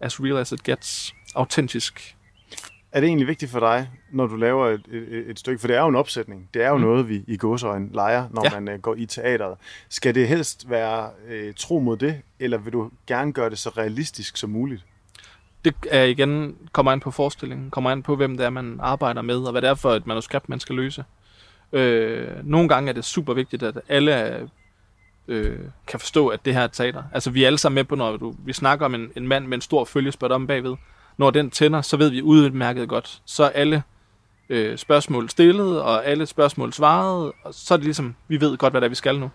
[0.00, 2.16] as real as it gets, autentisk.
[2.92, 5.60] Er det egentlig vigtigt for dig, når du laver et, et, et stykke?
[5.60, 6.48] For det er jo en opsætning.
[6.54, 6.82] Det er jo mm.
[6.82, 8.60] noget, vi i gåsøjne leger, når ja.
[8.60, 9.56] man uh, går i teateret.
[9.88, 13.68] Skal det helst være uh, tro mod det, eller vil du gerne gøre det så
[13.68, 14.84] realistisk som muligt?
[15.64, 19.22] Det er igen, kommer an på forestillingen, kommer an på, hvem det er, man arbejder
[19.22, 21.04] med, og hvad det er for et manuskript, man skal løse.
[21.72, 24.48] Øh, nogle gange er det super vigtigt, at alle
[25.28, 27.02] øh, kan forstå, at det her er teater.
[27.12, 29.46] Altså, vi er alle sammen med på, når du, vi snakker om en, en mand
[29.46, 30.76] med en stor følgespot om bagved.
[31.20, 33.20] Når den tænder, så ved vi udmærket godt.
[33.24, 33.82] Så er alle
[34.48, 38.72] øh, spørgsmål stillet, og alle spørgsmål svaret, og så er det ligesom, vi ved godt,
[38.72, 39.30] hvad det er, vi skal nu.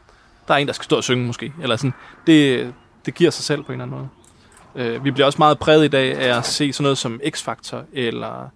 [0.47, 1.93] Der er en, der skal stå og synge måske, eller sådan.
[2.27, 2.73] Det,
[3.05, 4.09] det giver sig selv på en eller anden
[4.75, 4.87] måde.
[4.87, 7.77] Øh, vi bliver også meget præget i dag af at se sådan noget som X-Factor,
[7.93, 8.49] eller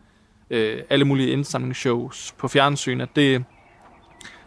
[0.50, 3.44] øh, alle mulige indsamlingsshows på fjernsyn, at det,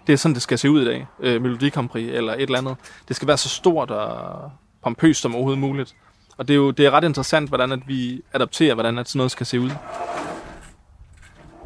[0.06, 1.06] det er sådan, det skal se ud i dag.
[1.20, 2.76] Øh, Melodi eller et eller andet.
[3.08, 4.50] Det skal være så stort og
[4.82, 5.94] pompøst som overhovedet muligt.
[6.42, 9.18] Og det er jo det er ret interessant, hvordan at vi adapterer, hvordan at sådan
[9.18, 9.70] noget skal se ud.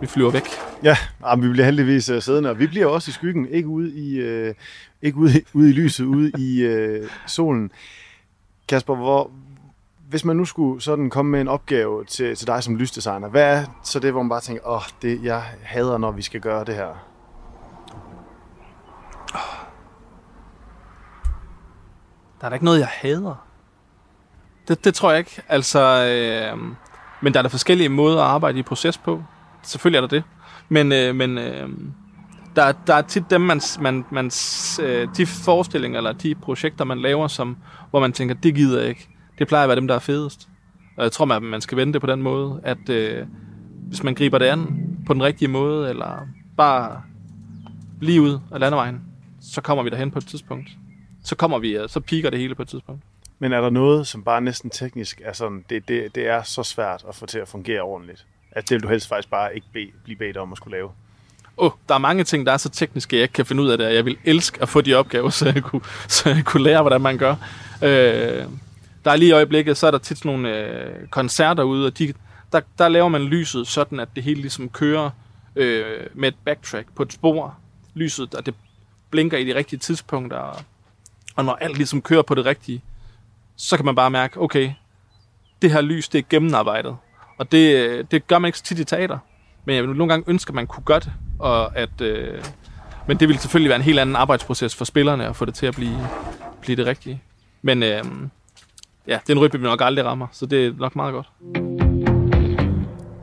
[0.00, 0.48] Vi flyver væk.
[0.82, 3.94] Ja, jamen, vi bliver heldigvis uh, siddende, og vi bliver også i skyggen, ikke ude
[3.94, 4.54] i, uh,
[5.02, 7.70] ikke ude, ude i lyset, ude i uh, solen.
[8.68, 9.30] Kasper, hvor,
[10.08, 13.56] hvis man nu skulle sådan komme med en opgave til, til dig som lysdesigner, hvad
[13.56, 16.40] er så det, hvor man bare tænker, åh, oh, det jeg hader, når vi skal
[16.40, 17.06] gøre det her?
[22.40, 23.45] Der er da ikke noget, jeg hader.
[24.68, 25.42] Det, det tror jeg ikke.
[25.48, 26.58] Altså, øh,
[27.20, 29.22] men der er der forskellige måder at arbejde i proces på.
[29.62, 30.22] Selvfølgelig er der det.
[30.68, 31.68] Men, øh, men øh,
[32.56, 34.30] der, der er tit dem, man, man, man,
[34.82, 37.56] øh, de forestillinger eller de projekter, man laver, som,
[37.90, 39.08] hvor man tænker, det gider jeg ikke.
[39.38, 40.48] Det plejer at være dem, der er fedest.
[40.96, 43.26] Og jeg tror, man, man skal vende det på den måde, at øh,
[43.88, 47.02] hvis man griber det an på den rigtige måde, eller bare
[48.00, 49.00] lige ud af landevejen,
[49.40, 50.68] så kommer vi derhen på et tidspunkt.
[51.24, 53.02] Så kommer vi, øh, så piker det hele på et tidspunkt.
[53.38, 56.62] Men er der noget, som bare næsten teknisk er sådan, det, det, det er så
[56.62, 58.26] svært at få til at fungere ordentligt?
[58.50, 60.90] At det vil du helst faktisk bare ikke be, blive bedt om at skulle lave?
[61.58, 63.68] Åh, oh, der er mange ting, der er så tekniske, jeg ikke kan finde ud
[63.68, 66.62] af det, jeg vil elske at få de opgaver, så jeg kunne, så jeg kunne
[66.62, 67.34] lære, hvordan man gør.
[67.82, 68.44] Øh,
[69.04, 71.98] der er lige i øjeblikket, så er der tit sådan nogle øh, koncerter ude, og
[71.98, 72.12] de,
[72.52, 75.10] der, der laver man lyset sådan, at det hele ligesom kører
[75.56, 77.54] øh, med et backtrack på et spor.
[77.94, 78.54] Lyset, og det
[79.10, 80.62] blinker i de rigtige tidspunkter, og,
[81.36, 82.82] og når alt ligesom kører på det rigtige,
[83.56, 84.70] så kan man bare mærke, okay,
[85.62, 86.96] det her lys, det er gennemarbejdet.
[87.38, 89.18] Og det, det gør man ikke så tit i teater.
[89.64, 91.12] Men jeg vil nogle gange ønske, at man kunne gøre det.
[91.38, 92.44] Og at, øh,
[93.06, 95.66] men det ville selvfølgelig være en helt anden arbejdsproces for spillerne at få det til
[95.66, 96.08] at blive,
[96.60, 97.22] blive det rigtige.
[97.62, 98.04] Men øh,
[99.06, 101.26] ja, det er en rytme, vi nok aldrig rammer, så det er nok meget godt.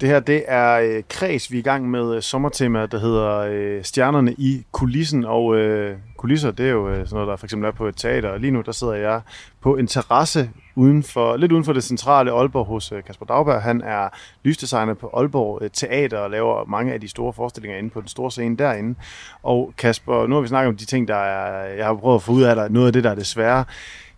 [0.01, 3.37] Det her, det er øh, Kreds, vi er i gang med øh, sommertemaet, der hedder
[3.37, 5.25] øh, Stjernerne i kulissen.
[5.25, 7.95] Og øh, kulisser, det er jo øh, sådan noget, der for eksempel er på et
[7.97, 8.29] teater.
[8.29, 9.21] Og lige nu, der sidder jeg
[9.61, 13.61] på en terrasse uden for, lidt uden for det centrale Aalborg hos øh, Kasper Dagberg.
[13.61, 14.09] Han er
[14.43, 18.07] lysdesigner på Aalborg øh, Teater og laver mange af de store forestillinger inde på den
[18.07, 18.95] store scene derinde.
[19.43, 22.21] Og Kasper, nu har vi snakket om de ting, der er, jeg har prøvet at
[22.21, 23.65] få ud af dig, noget af det, der er det svære.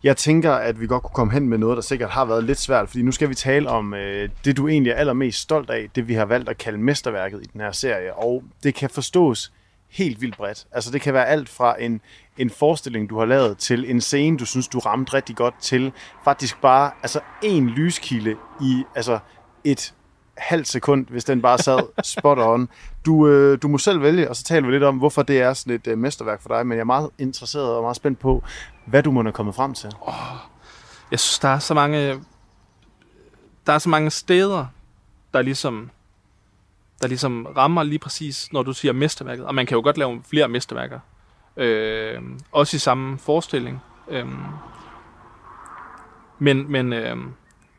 [0.04, 2.60] Jeg tænker, at vi godt kunne komme hen med noget, der sikkert har været lidt
[2.60, 5.90] svært, fordi nu skal vi tale om øh, det, du egentlig er allermest stolt af,
[5.96, 9.52] det vi har valgt at kalde mesterværket i den her serie, og det kan forstås
[9.96, 10.68] helt vildt bredt.
[10.72, 12.02] Altså det kan være alt fra en,
[12.38, 15.92] en forestilling, du har lavet, til en scene, du synes, du ramte rigtig godt til,
[16.24, 19.20] faktisk bare altså en lyskilde i altså
[19.64, 19.94] et
[20.38, 22.70] halvt sekund, hvis den bare sad spot on.
[23.06, 25.54] Du, øh, du må selv vælge, og så taler vi lidt om, hvorfor det er
[25.54, 28.44] sådan et øh, mesterværk for dig, men jeg er meget interesseret og meget spændt på,
[28.86, 29.90] hvad du må have kommet frem til.
[30.02, 30.14] Oh,
[31.12, 32.20] jeg synes, der er så mange,
[33.68, 34.66] der er så mange steder,
[35.34, 35.92] der ligesom,
[37.06, 39.46] der ligesom rammer lige præcis, når du siger mesterværket.
[39.46, 41.00] Og man kan jo godt lave flere mesterværker.
[41.58, 43.82] Øh, også i samme forestilling.
[44.08, 44.28] Øh,
[46.40, 47.18] men men øh,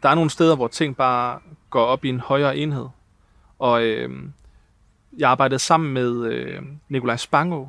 [0.02, 1.38] der er nogle steder, hvor ting bare
[1.70, 2.88] går op i en højere enhed.
[3.58, 4.10] Og øh,
[5.18, 7.66] jeg arbejdede sammen med øh, Nikolaj Spango,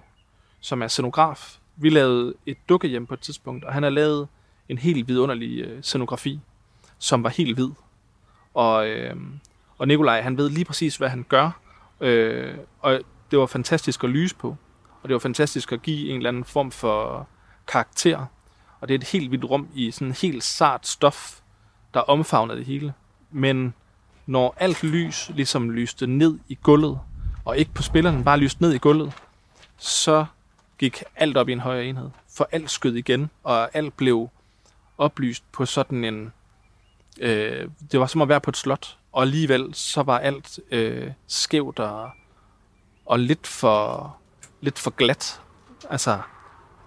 [0.60, 1.58] som er scenograf.
[1.76, 4.28] Vi lavede et dukkehjem på et tidspunkt, og han har lavet
[4.70, 6.40] en helt vidunderlig øh, scenografi,
[6.98, 7.70] som var helt hvid.
[8.54, 9.16] Og, øh,
[9.78, 11.60] og Nikolaj, han ved lige præcis, hvad han gør.
[12.02, 13.00] Øh, og
[13.32, 14.56] det var fantastisk at lyse på.
[15.02, 17.28] Og det var fantastisk at give en eller anden form for
[17.68, 18.26] karakter.
[18.80, 21.40] Og det er et helt vildt rum i sådan en helt sart stof,
[21.94, 22.94] der omfavner det hele.
[23.32, 23.74] Men
[24.26, 27.00] når alt lys ligesom lyste ned i gulvet,
[27.46, 29.14] og ikke på spilleren, bare lyste ned i gulvet,
[29.78, 30.26] så
[30.78, 32.10] gik alt op i en højere enhed.
[32.38, 34.30] For alt skød igen, og alt blev
[34.98, 36.34] oplyst på sådan en...
[37.20, 41.12] Øh, det var som at være på et slot, og alligevel så var alt øh,
[41.28, 42.10] skævt og,
[43.06, 44.18] og lidt for,
[44.62, 45.42] lidt for glat.
[45.90, 46.20] Altså,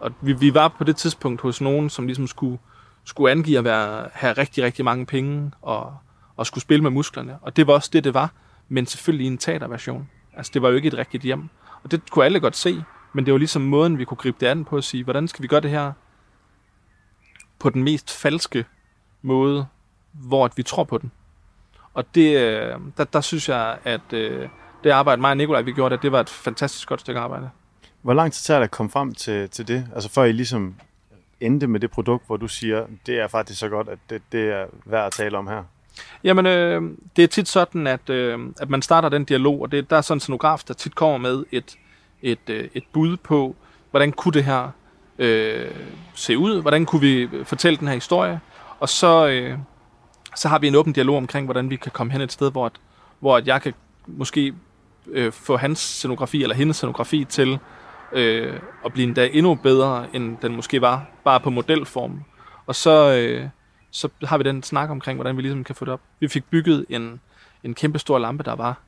[0.00, 2.58] og vi, vi var på det tidspunkt hos nogen, som ligesom skulle,
[3.04, 5.96] skulle angive at være, have rigtig, rigtig mange penge, og
[6.40, 7.38] og skulle spille med musklerne.
[7.42, 8.32] Og det var også det, det var,
[8.68, 10.10] men selvfølgelig i en teaterversion.
[10.36, 11.48] Altså, det var jo ikke et rigtigt hjem.
[11.82, 14.46] Og det kunne alle godt se, men det var ligesom måden, vi kunne gribe det
[14.46, 15.92] an på at sige, hvordan skal vi gøre det her
[17.58, 18.64] på den mest falske
[19.22, 19.66] måde,
[20.12, 21.12] hvor at vi tror på den.
[21.94, 24.48] Og det, øh, der, der synes jeg, at øh,
[24.84, 27.50] det arbejde, mig og Nikolaj, vi gjorde, det, det var et fantastisk godt stykke arbejde.
[28.02, 29.86] Hvor lang tid tager det at komme frem til, til det?
[29.94, 30.74] Altså før I ligesom
[31.40, 34.52] endte med det produkt, hvor du siger, det er faktisk så godt, at det, det
[34.52, 35.62] er værd at tale om her?
[36.24, 36.82] Jamen, øh,
[37.16, 40.00] det er tit sådan, at, øh, at man starter den dialog, og det, der er
[40.00, 41.76] sådan en scenograf, der tit kommer med et,
[42.22, 43.56] et, øh, et bud på,
[43.90, 44.70] hvordan kunne det her
[45.18, 45.70] øh,
[46.14, 48.40] se ud, hvordan kunne vi fortælle den her historie,
[48.80, 49.58] og så, øh,
[50.36, 52.66] så har vi en åben dialog omkring, hvordan vi kan komme hen et sted, hvor,
[52.66, 52.72] at,
[53.20, 53.74] hvor at jeg kan
[54.06, 54.54] måske
[55.06, 57.58] øh, få hans scenografi eller hendes scenografi til
[58.12, 62.22] øh, at blive endda endnu bedre, end den måske var, bare på modelform.
[62.66, 63.48] Og så, øh,
[63.90, 66.00] så har vi den snak omkring, hvordan vi ligesom kan få det op.
[66.20, 67.20] Vi fik bygget en,
[67.64, 68.80] en kæmpe stor lampe, der var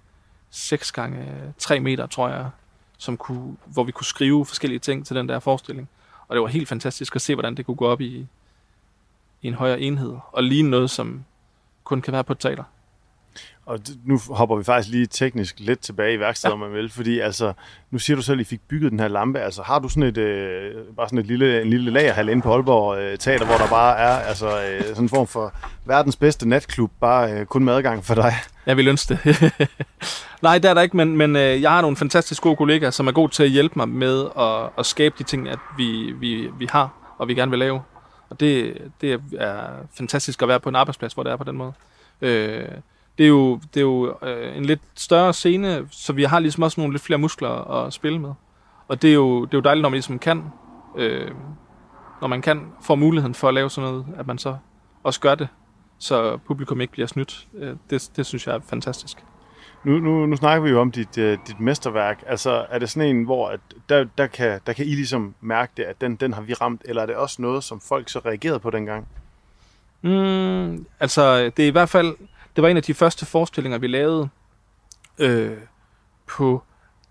[0.50, 1.28] 6 gange
[1.58, 2.50] 3 meter, tror jeg,
[2.98, 5.88] som kunne, hvor vi kunne skrive forskellige ting til den der forestilling.
[6.28, 8.26] Og det var helt fantastisk at se, hvordan det kunne gå op i,
[9.42, 11.24] i en højere enhed, og ligne noget, som
[11.92, 12.64] kun kan være på et teater.
[13.66, 16.58] Og nu hopper vi faktisk lige teknisk lidt tilbage i værkstedet, ja.
[16.58, 17.52] man vil, fordi altså,
[17.90, 19.40] nu siger du selv, at I fik bygget den her lampe.
[19.40, 22.52] Altså, har du sådan et, øh, bare sådan et lille, en lille lagerhal inde på
[22.52, 26.48] Aalborg øh, Teater, hvor der bare er altså, øh, sådan en form for verdens bedste
[26.48, 28.34] natklub, bare øh, kun med adgang for dig?
[28.66, 29.52] Jeg vil ønske det.
[30.42, 33.06] Nej, det er der ikke, men, men øh, jeg har nogle fantastisk gode kollegaer, som
[33.06, 36.48] er gode til at hjælpe mig med at, at skabe de ting, at vi, vi,
[36.58, 37.80] vi har, og vi gerne vil lave.
[38.32, 41.56] Og det, det er fantastisk at være på en arbejdsplads, hvor det er på den
[41.56, 41.72] måde.
[42.20, 42.68] Øh,
[43.18, 46.62] det er jo, det er jo øh, en lidt større scene, så vi har ligesom
[46.62, 48.32] også nogle lidt flere muskler at spille med.
[48.88, 50.44] Og det er jo, det er jo dejligt, når man ligesom kan,
[50.96, 51.30] øh,
[52.20, 54.56] når man kan få muligheden for at lave sådan noget, at man så
[55.02, 55.48] også gør det,
[55.98, 57.48] så publikum ikke bliver snydt.
[57.54, 59.24] Øh, det, det synes jeg er fantastisk.
[59.84, 62.22] Nu, nu, nu snakker vi jo om dit, øh, dit mesterværk.
[62.26, 65.72] Altså, er det sådan en, hvor at der, der, kan, der kan I ligesom mærke
[65.76, 68.18] det, at den, den har vi ramt, eller er det også noget, som folk så
[68.18, 69.08] reagerede på dengang?
[70.02, 72.16] Mm, altså, det er i hvert fald
[72.56, 74.28] det var en af de første forestillinger, vi lavede
[75.18, 75.58] øh,
[76.26, 76.62] på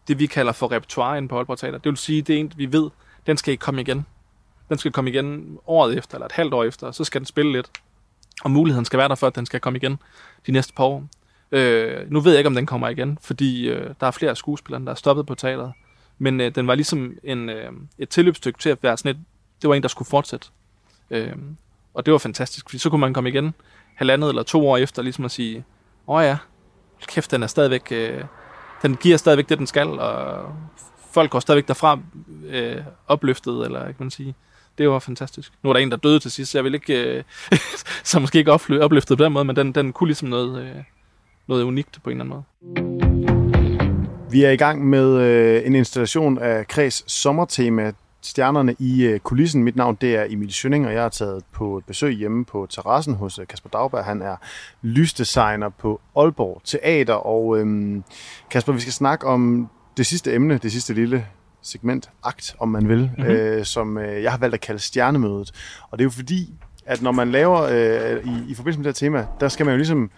[0.07, 1.77] det, vi kalder for repertoire på Aalborg Teater.
[1.77, 2.89] Det vil sige, det er en, vi ved,
[3.27, 4.05] den skal ikke komme igen.
[4.69, 7.25] Den skal komme igen året efter, eller et halvt år efter, og så skal den
[7.25, 7.71] spille lidt.
[8.43, 9.99] Og muligheden skal være der for, at den skal komme igen
[10.47, 11.03] de næste par år.
[11.51, 14.85] Øh, nu ved jeg ikke, om den kommer igen, fordi øh, der er flere skuespillere,
[14.85, 15.73] der er stoppet på teateret.
[16.17, 19.17] Men øh, den var ligesom en, øh, et tilløbsstykke til at være sådan et,
[19.61, 20.47] det var en, der skulle fortsætte.
[21.11, 21.35] Øh,
[21.93, 23.53] og det var fantastisk, fordi så kunne man komme igen
[23.95, 25.65] halvandet eller to år efter, ligesom at sige,
[26.07, 26.37] åh oh ja,
[27.07, 28.23] kæft, den er stadigvæk, øh,
[28.81, 30.55] den giver stadigvæk det, den skal, og
[31.11, 31.99] folk går stadigvæk derfra
[32.45, 34.35] øh, opløftet, eller kan man sige.
[34.77, 35.53] Det var fantastisk.
[35.63, 37.23] Nu er der en, der døde til sidst, så jeg vil ikke, øh,
[38.03, 40.83] så måske ikke opløftet på den måde, men den, den kunne ligesom noget, øh,
[41.51, 42.43] noget unikt på en eller anden måde.
[44.31, 49.63] Vi er i gang med øh, en installation af Kreds sommertema stjernerne i øh, kulissen.
[49.63, 52.67] Mit navn det er Emil Schønning, og jeg har taget på et besøg hjemme på
[52.69, 54.05] terrassen hos øh, Kasper Dagberg.
[54.05, 54.35] Han er
[54.81, 57.13] lysdesigner på Aalborg Teater.
[57.13, 58.03] Og øhm,
[58.49, 61.25] Kasper, vi skal snakke om det sidste emne, det sidste lille
[61.61, 63.33] segment, akt, om man vil, mm-hmm.
[63.33, 65.51] øh, som øh, jeg har valgt at kalde stjernemødet.
[65.89, 66.53] Og det er jo fordi,
[66.85, 69.73] at når man laver øh, i, i forbindelse med det her tema, der skal man
[69.73, 70.11] jo ligesom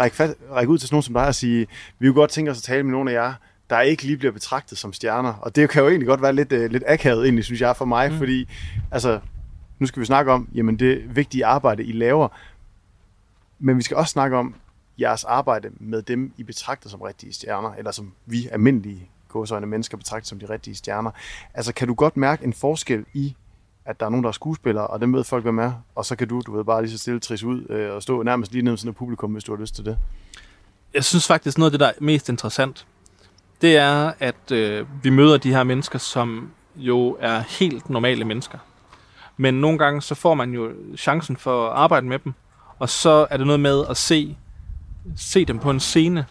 [0.00, 1.66] række, fat, række ud til sådan nogen som dig og sige,
[1.98, 3.34] vi vil godt tænke os at tale med nogle af jer,
[3.70, 5.32] der ikke lige bliver betragtet som stjerner.
[5.32, 7.84] Og det kan jo egentlig godt være lidt, uh, lidt akavet, egentlig, synes jeg, for
[7.84, 8.18] mig, mm.
[8.18, 8.48] fordi
[8.90, 9.20] altså,
[9.78, 12.28] nu skal vi snakke om jamen, det vigtige arbejde, I laver,
[13.58, 14.54] men vi skal også snakke om
[15.00, 19.96] jeres arbejde med dem, I betragter som rigtige stjerner, eller som vi almindelige gåsøjne mennesker
[19.96, 21.10] betragter som de rigtige stjerner.
[21.54, 23.36] Altså, kan du godt mærke en forskel i,
[23.84, 26.16] at der er nogen, der er skuespillere, og dem ved folk, hvem er, og så
[26.16, 28.62] kan du, du ved, bare lige så stille trisse ud øh, og stå nærmest lige
[28.62, 29.98] nede sådan et publikum, hvis du har lyst til det.
[30.94, 32.86] Jeg synes faktisk, noget af det, der er mest interessant,
[33.60, 38.58] det er, at øh, vi møder de her mennesker, som jo er helt normale mennesker.
[39.36, 42.34] Men nogle gange, så får man jo chancen for at arbejde med dem,
[42.78, 44.36] og så er det noget med at se,
[45.16, 46.26] se dem på en scene.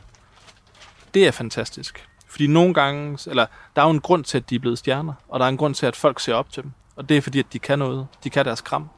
[1.14, 2.10] Det er fantastisk.
[2.28, 5.14] Fordi nogle gange, eller der er jo en grund til, at de er blevet stjerner,
[5.28, 6.72] og der er en grund til, at folk ser op til dem.
[7.00, 8.08] Og det er fordi, at de kan noget.
[8.24, 8.90] De kan deres kram.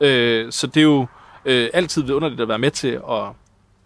[0.00, 1.06] Øh, så det er jo
[1.44, 3.22] øh, altid vidunderligt at være med til at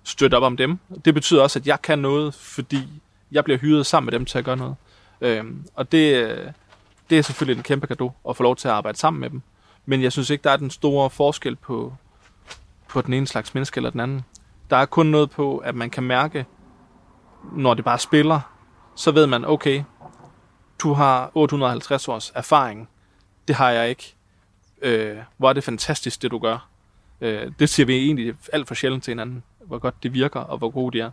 [0.04, 0.78] støtte op om dem.
[1.04, 2.88] Det betyder også, at jeg kan noget, fordi
[3.32, 4.76] jeg bliver hyret sammen med dem til at gøre noget.
[5.20, 6.38] Øh, og det, øh,
[7.10, 9.42] det er selvfølgelig en kæmpe gave at få lov til at arbejde sammen med dem.
[9.86, 11.94] Men jeg synes ikke, der er den store forskel på,
[12.88, 14.24] på den ene slags menneske eller den anden.
[14.70, 16.46] Der er kun noget på, at man kan mærke,
[17.52, 18.40] når det bare spiller,
[18.94, 19.82] så ved man, okay,
[20.78, 22.88] du har 850 års erfaring.
[23.48, 24.14] Det har jeg ikke.
[24.82, 26.68] Øh, hvor er det fantastisk, det du gør.
[27.20, 30.58] Øh, det siger vi egentlig alt for sjældent til hinanden, hvor godt det virker, og
[30.58, 31.10] hvor gode de er.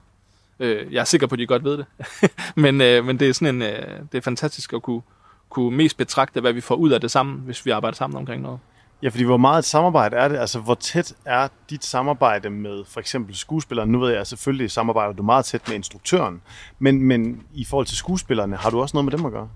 [0.59, 1.85] Øh, jeg er sikker på, at de godt ved det.
[2.55, 5.01] men, øh, men det er sådan en, øh, det er fantastisk at kunne,
[5.49, 8.41] kunne mest betragte, hvad vi får ud af det sammen, hvis vi arbejder sammen omkring
[8.41, 8.59] noget.
[9.03, 10.37] Ja, fordi hvor meget et samarbejde er det?
[10.37, 13.89] Altså, hvor tæt er dit samarbejde med for eksempel skuespilleren?
[13.89, 16.41] Nu ved jeg selvfølgelig, samarbejder du meget tæt med instruktøren,
[16.79, 19.49] men, men i forhold til skuespillerne, har du også noget med dem at gøre?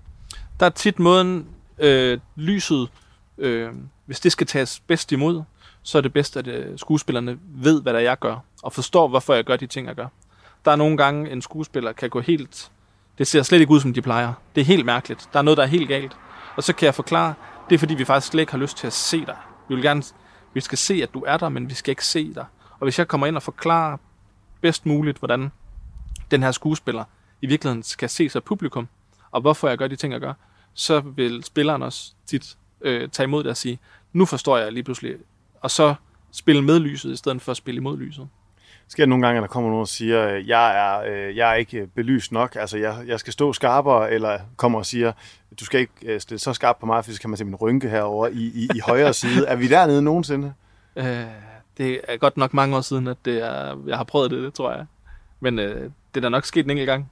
[0.60, 1.46] Der er tit måden,
[1.78, 2.88] øh, lyset,
[3.38, 3.72] øh,
[4.06, 5.42] hvis det skal tages bedst imod,
[5.82, 9.34] så er det bedst, at øh, skuespillerne ved, hvad der jeg gør, og forstår, hvorfor
[9.34, 10.06] jeg gør de ting, jeg gør.
[10.64, 12.70] Der er nogle gange, en skuespiller kan gå helt...
[13.18, 14.32] Det ser slet ikke ud, som de plejer.
[14.54, 15.28] Det er helt mærkeligt.
[15.32, 16.16] Der er noget, der er helt galt.
[16.56, 17.34] Og så kan jeg forklare,
[17.68, 19.36] det er fordi, vi faktisk slet ikke har lyst til at se dig.
[19.68, 20.02] Vi vil gerne...
[20.54, 22.44] Vi skal se, at du er der, men vi skal ikke se dig.
[22.70, 23.96] Og hvis jeg kommer ind og forklarer
[24.60, 25.52] bedst muligt, hvordan
[26.30, 27.04] den her skuespiller
[27.42, 28.88] i virkeligheden skal ses af publikum,
[29.30, 30.32] og hvorfor jeg gør de ting, jeg gør,
[30.76, 33.78] så vil spilleren også tit øh, tage imod det og sige,
[34.12, 35.16] nu forstår jeg lige pludselig,
[35.60, 35.94] og så
[36.32, 38.28] spille med lyset, i stedet for at spille imod lyset.
[38.88, 41.54] Sker det nogle gange, at der kommer nogen og siger, jeg er, øh, jeg er
[41.54, 45.12] ikke belyst nok, altså jeg, jeg skal stå skarpere, eller kommer og siger,
[45.60, 47.54] du skal ikke øh, stille så skarpt på mig, for så kan man se min
[47.54, 49.46] rynke herover i, i, i højre side.
[49.46, 50.54] Er vi dernede nogensinde?
[50.96, 51.24] Øh,
[51.78, 54.54] det er godt nok mange år siden, at det er, jeg har prøvet det, det
[54.54, 54.86] tror jeg.
[55.40, 57.10] Men øh, det er da nok sket en enkelt gang.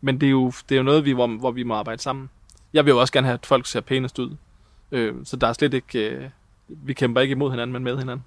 [0.00, 2.30] Men det er jo, det er jo noget, vi, hvor, hvor vi må arbejde sammen.
[2.72, 4.36] Jeg vil jo også gerne have, at folk ser pænest ud.
[4.92, 6.10] Øh, så der er slet ikke...
[6.10, 6.24] Øh,
[6.68, 8.24] vi kæmper ikke imod hinanden, men med hinanden.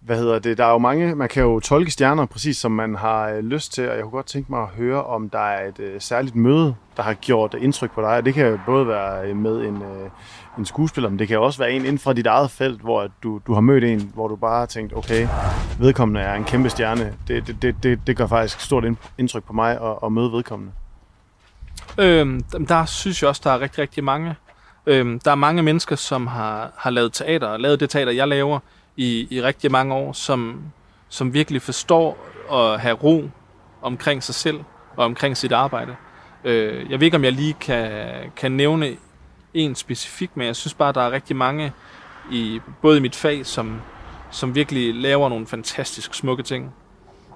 [0.00, 0.58] Hvad hedder det?
[0.58, 3.72] Der er jo mange, man kan jo tolke stjerner præcis som man har øh, lyst
[3.72, 6.36] til, og jeg kunne godt tænke mig at høre, om der er et øh, særligt
[6.36, 8.24] møde, der har gjort indtryk på dig.
[8.24, 10.10] Det kan jo både være øh, med en, øh,
[10.58, 13.40] en skuespiller, men det kan også være en inden for dit eget felt, hvor du,
[13.46, 15.28] du har mødt en, hvor du bare har tænkt, okay,
[15.78, 17.14] vedkommende er en kæmpe stjerne.
[17.28, 18.84] Det, det, det, det, det gør faktisk stort
[19.18, 20.72] indtryk på mig at, at møde vedkommende.
[21.98, 24.34] Øhm, der synes jeg også, der er rigtig, rigtig mange.
[24.86, 28.28] Øhm, der er mange mennesker, som har, har lavet teater, og lavet det teater, jeg
[28.28, 28.58] laver,
[28.96, 30.62] i, i rigtig mange år, som,
[31.08, 32.18] som virkelig forstår
[32.52, 33.30] at have ro
[33.82, 34.60] omkring sig selv
[34.96, 35.96] og omkring sit arbejde.
[36.44, 37.90] Øh, jeg ved ikke, om jeg lige kan,
[38.36, 38.96] kan nævne
[39.54, 41.72] en specifik, men jeg synes bare, der er rigtig mange,
[42.30, 43.80] i både i mit fag, som,
[44.30, 46.74] som virkelig laver nogle fantastisk smukke ting.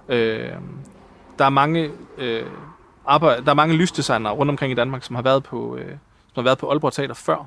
[0.08, 0.50] Øh,
[1.38, 2.46] der er mange øh,
[3.06, 5.90] arbejde, der er mange lysdesignere rundt omkring i Danmark, som har været på, øh,
[6.34, 7.46] som har været på Aalborg Teater før,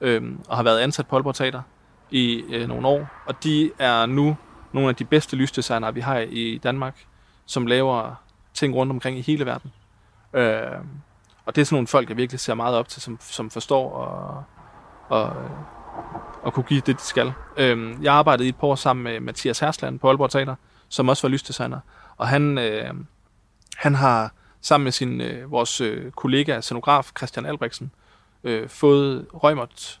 [0.00, 1.62] øh, og har været ansat på Aalborg Teater
[2.10, 4.36] i øh, nogle år, og de er nu
[4.72, 7.04] nogle af de bedste lysdesignere, vi har i Danmark,
[7.46, 8.14] som laver
[8.54, 9.72] ting rundt omkring i hele verden.
[10.32, 10.60] Øh,
[11.46, 13.92] og det er sådan nogle folk, jeg virkelig ser meget op til, som, som forstår
[13.92, 14.44] og,
[15.08, 15.32] og,
[16.42, 17.32] og kunne give det, de skal.
[17.56, 20.54] Øh, jeg arbejdede i et par år sammen med Mathias Hersland på Aalborg Teater,
[20.88, 21.80] som også var lysdesigner,
[22.16, 22.94] og han, øh,
[23.76, 24.32] han har
[24.64, 27.90] sammen med sin, øh, vores øh, kollega, scenograf Christian Albrechtsen,
[28.44, 30.00] øh, fået Rømert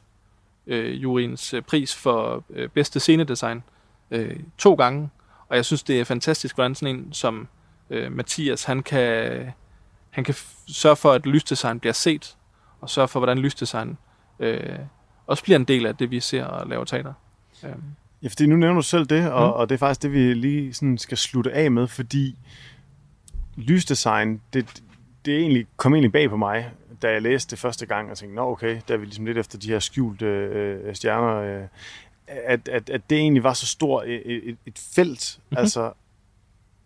[0.66, 3.62] øh, juryens øh, pris for øh, bedste scenedesign
[4.10, 5.10] øh, to gange.
[5.48, 7.48] Og jeg synes, det er fantastisk, hvordan sådan en som
[7.90, 9.46] øh, Mathias, han kan,
[10.10, 10.34] han kan
[10.68, 12.36] sørge for, at lysdesign bliver set,
[12.80, 13.98] og sørge for, hvordan lysdesign
[14.40, 14.78] øh,
[15.26, 17.12] også bliver en del af det, vi ser og laver teater.
[17.64, 17.70] Øh.
[18.22, 19.52] Ja, fordi nu nævner du selv det, og, mm.
[19.52, 22.38] og det er faktisk det, vi lige sådan skal slutte af med, fordi
[23.56, 24.82] lysdesign, det,
[25.24, 26.70] det er egentlig, kom egentlig bag på mig,
[27.02, 29.38] da jeg læste det første gang, og tænkte, nå okay, der er vi ligesom lidt
[29.38, 31.68] efter de her skjulte øh, stjerner, øh,
[32.26, 35.38] at, at, at det egentlig var så stort et, et, et felt.
[35.38, 35.58] Mm-hmm.
[35.58, 35.92] Altså,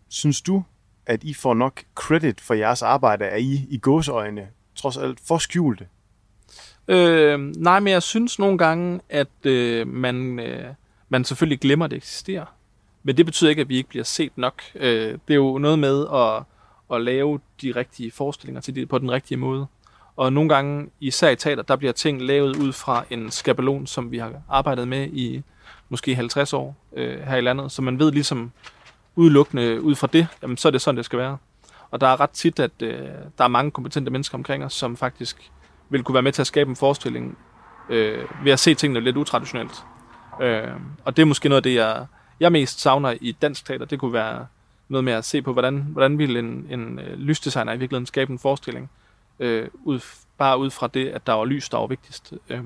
[0.09, 0.63] synes du,
[1.05, 3.25] at I får nok credit for jeres arbejde?
[3.25, 5.87] Er I i gåsøjne trods alt for skjulte?
[6.87, 10.73] Øh, nej, men jeg synes nogle gange, at øh, man, øh,
[11.09, 12.45] man selvfølgelig glemmer, at det eksisterer.
[13.03, 14.61] Men det betyder ikke, at vi ikke bliver set nok.
[14.75, 16.43] Øh, det er jo noget med at,
[16.93, 19.67] at lave de rigtige forestillinger til det på den rigtige måde.
[20.15, 24.11] Og nogle gange, især i teater, der bliver ting lavet ud fra en skabelon, som
[24.11, 25.43] vi har arbejdet med i
[25.89, 27.71] måske 50 år øh, her i landet.
[27.71, 28.51] Så man ved ligesom
[29.15, 31.37] udelukkende ud fra det, jamen så er det sådan, det skal være.
[31.91, 32.99] Og der er ret tit, at øh,
[33.37, 35.51] der er mange kompetente mennesker omkring os, som faktisk
[35.89, 37.37] vil kunne være med til at skabe en forestilling
[37.89, 39.83] øh, ved at se tingene lidt utraditionelt.
[40.41, 40.67] Øh,
[41.05, 42.05] og det er måske noget af det, jeg,
[42.39, 43.85] jeg mest savner i dansk teater.
[43.85, 44.45] Det kunne være
[44.89, 48.31] noget med at se på, hvordan, hvordan vil en, en øh, lysdesigner i virkeligheden skabe
[48.31, 48.89] en forestilling,
[49.39, 49.99] øh, ud,
[50.37, 52.33] bare ud fra det, at der var lys, der var vigtigst.
[52.49, 52.61] Øh,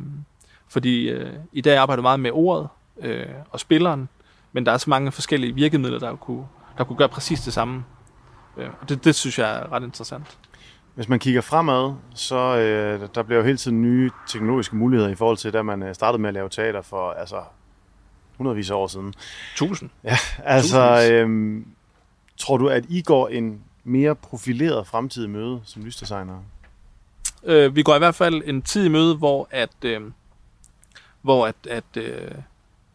[0.68, 2.68] fordi øh, i dag arbejder jeg meget med ordet
[3.00, 4.10] øh, og spilleren,
[4.52, 6.46] men der er så mange forskellige virkemidler, der kunne,
[6.78, 7.84] der kunne gøre præcis det samme.
[8.58, 10.38] Øh, og det, det synes jeg er ret interessant.
[10.96, 15.16] Hvis man kigger fremad, så øh, der bliver jo hele tiden nye teknologiske muligheder i
[15.16, 17.42] forhold til, da man øh, startede med at lave teater for altså
[18.38, 19.14] hundredvis af år siden.
[19.56, 19.90] Tusind.
[20.04, 21.62] Ja, altså, øh,
[22.44, 26.40] tror du, at I går en mere profileret fremtidig møde som lysdesignere?
[27.44, 30.02] Øh, vi går i hvert fald en tid i møde, hvor at, øh,
[31.22, 32.32] hvor at, at øh,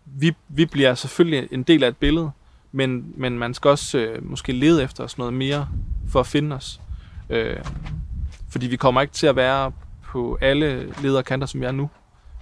[0.04, 2.30] vi, vi bliver selvfølgelig en del af et billede,
[2.72, 5.68] men, men man skal også øh, måske lede efter os noget mere
[6.08, 6.80] for at finde os.
[7.30, 7.56] Øh,
[8.50, 9.72] fordi vi kommer ikke til at være
[10.02, 11.90] på alle lederkanter, som vi er nu.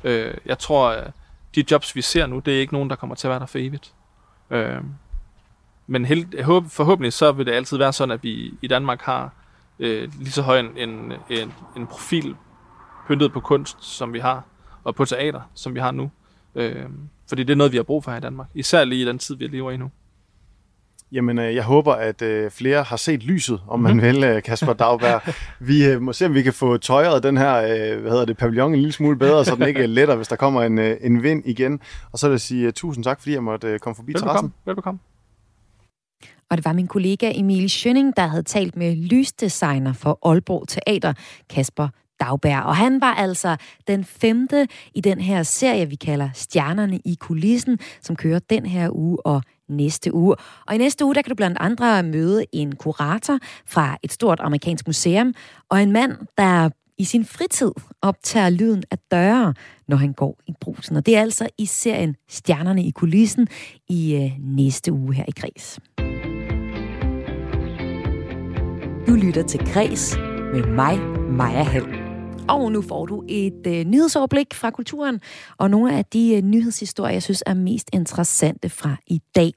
[0.05, 1.07] Øh, jeg tror, øh,
[1.55, 3.47] de jobs, vi ser nu, det er ikke nogen, der kommer til at være der
[3.47, 3.93] for evigt.
[4.51, 4.81] Øh,
[5.87, 9.35] men held, forhåbentlig så vil det altid være sådan, at vi i Danmark har
[9.79, 12.37] øh, lige så høj en, en, en, en profil
[13.09, 14.45] pyntet på kunst, som vi har,
[14.85, 16.11] og på teater, som vi har nu.
[16.55, 16.85] Øh,
[17.29, 18.47] fordi det er noget, vi har brug for her i Danmark.
[18.55, 19.91] Især lige i den tid, vi lever i nu.
[21.13, 24.03] Jamen, øh, jeg håber, at øh, flere har set lyset, om man mhm.
[24.03, 25.35] vil, øh, Kasper Dagberg.
[25.69, 27.61] Vi må se, om vi kan få tøjet den her,
[28.01, 30.63] hvad hedder det, pavillon en lille smule bedre, så den ikke letter, hvis der kommer
[30.63, 31.81] en, en vind igen.
[32.13, 34.31] Og så vil jeg sige tusind tak, fordi jeg måtte komme forbi Velbekomme.
[34.31, 34.55] terrassen.
[34.65, 35.01] Velbekomme.
[36.51, 41.13] Og det var min kollega Emil Schønning, der havde talt med lysdesigner for Aalborg Teater,
[41.51, 41.89] Kasper
[42.21, 42.63] Dagberg.
[42.63, 43.57] Og han var altså
[43.89, 48.91] den femte i den her serie, vi kalder Stjernerne i kulissen, som kører den her
[48.93, 50.37] uge og næste uge.
[50.67, 54.41] Og i næste uge, der kan du blandt andre møde en kurator fra et stort
[54.41, 55.35] amerikansk museum,
[55.69, 57.73] og en mand, der i sin fritid
[58.03, 59.55] optager lyden af døre,
[59.89, 60.97] når han går i brusen.
[60.97, 63.49] Og det er altså i serien Stjernerne i kulissen
[63.89, 65.79] i øh, næste uge her i Græs.
[69.07, 70.17] Du lytter til Græs
[70.53, 70.99] med mig,
[71.31, 71.87] Maja Hall.
[72.49, 75.21] Og nu får du et øh, nyhedsoverblik fra kulturen,
[75.59, 79.53] og nogle af de øh, nyhedshistorier, jeg synes er mest interessante fra i dag.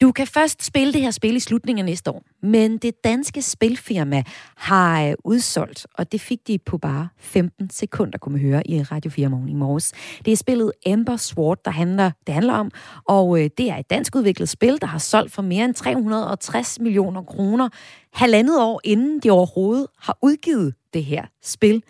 [0.00, 3.42] Du kan først spille det her spil i slutningen af næste år, men det danske
[3.42, 4.22] spilfirma
[4.56, 8.82] har øh, udsolgt, og det fik de på bare 15 sekunder, kunne man høre i
[8.82, 9.92] Radio 4 morgen i morges.
[10.24, 12.70] Det er spillet Ember Sword, der handler, det handler om,
[13.04, 16.80] og øh, det er et dansk udviklet spil, der har solgt for mere end 360
[16.80, 17.68] millioner kroner
[18.12, 21.82] halvandet år inden de overhovedet har udgivet det her spil.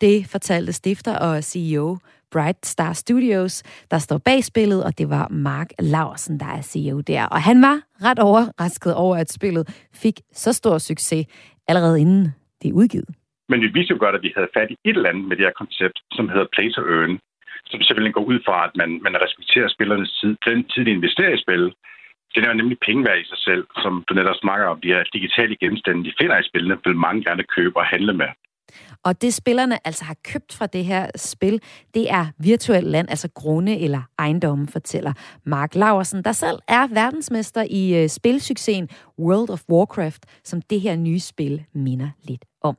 [0.00, 1.98] Det fortalte stifter og CEO
[2.32, 7.00] Bright Star Studios, der står bag spillet, og det var Mark Laursen, der er CEO
[7.00, 7.26] der.
[7.26, 11.26] Og han var ret overrasket over, at spillet fik så stor succes
[11.68, 13.08] allerede inden det er udgivet.
[13.48, 15.44] Men vi vidste jo godt, at vi havde fat i et eller andet med det
[15.46, 17.14] her koncept, som hedder play to earn,
[17.70, 21.34] som simpelthen går ud fra, at man, man respekterer spillernes tid, den tid, de investerer
[21.34, 21.72] i spillet,
[22.32, 24.80] Det er jo nemlig penge værd i sig selv, som du netop snakker om.
[24.80, 28.30] De her digitale genstande, de finder i spillene, vil mange gerne købe og handle med.
[29.08, 31.62] Og det spillerne altså har købt fra det her spil,
[31.94, 35.12] det er virtuel land, altså grunde eller ejendomme, fortæller
[35.44, 38.88] Mark Laversen, der selv er verdensmester i øh, spilsuccesen
[39.18, 42.76] World of Warcraft, som det her nye spil minder lidt om.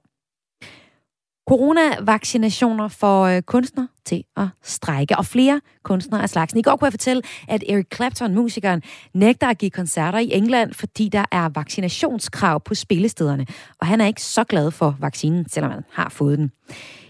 [1.50, 6.60] Coronavaccinationer får øh, kunstnere til at strække, og flere kunstnere af slagsen.
[6.60, 8.82] I går kunne jeg fortælle, at Eric Clapton, musikeren,
[9.14, 13.46] nægter at give koncerter i England, fordi der er vaccinationskrav på spillestederne,
[13.82, 16.52] og han er ikke så glad for vaccinen, selvom han har fået den.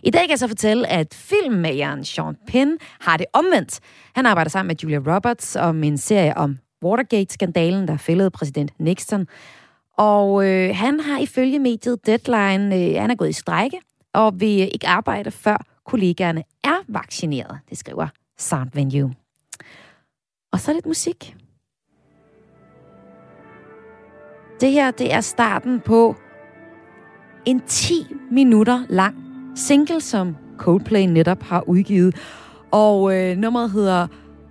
[0.04, 3.80] I dag kan jeg så fortælle, at filmmageren Sean Penn har det omvendt.
[4.16, 9.28] Han arbejder sammen med Julia Roberts om en serie om Watergate-skandalen, der fældede præsident Nixon.
[9.98, 13.78] Og øh, han har ifølge mediet Deadline, øh, han er gået i strække,
[14.14, 17.60] og vil ikke arbejde, før kollegaerne er vaccineret.
[17.70, 18.08] Det skriver
[18.38, 19.14] Sound Venue.
[20.52, 21.36] Og så lidt musik.
[24.62, 26.16] Det her, det er starten på
[27.46, 29.16] en 10 minutter lang
[29.56, 32.16] single, som Coldplay netop har udgivet.
[32.72, 34.08] Og øh, nummeret hedder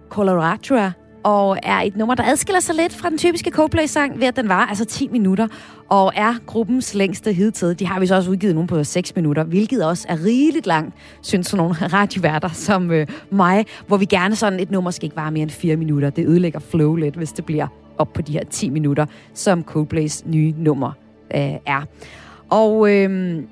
[0.08, 0.92] Coloratura
[1.22, 4.48] og er et nummer, der adskiller sig lidt fra den typiske Coldplay-sang, ved at den
[4.48, 5.48] var altså 10 minutter,
[5.88, 7.74] og er gruppens længste hidtid.
[7.74, 10.94] De har vi så også udgivet nogle på 6 minutter, hvilket også er rigeligt langt,
[11.22, 15.16] synes sådan nogle radioværter som øh, mig, hvor vi gerne sådan, et nummer skal ikke
[15.16, 16.10] vare mere end 4 minutter.
[16.10, 17.66] Det ødelægger flow lidt, hvis det bliver
[17.98, 20.92] op på de her 10 minutter, som Coldplays nye nummer
[21.34, 21.82] øh, er.
[22.50, 23.42] Og øh,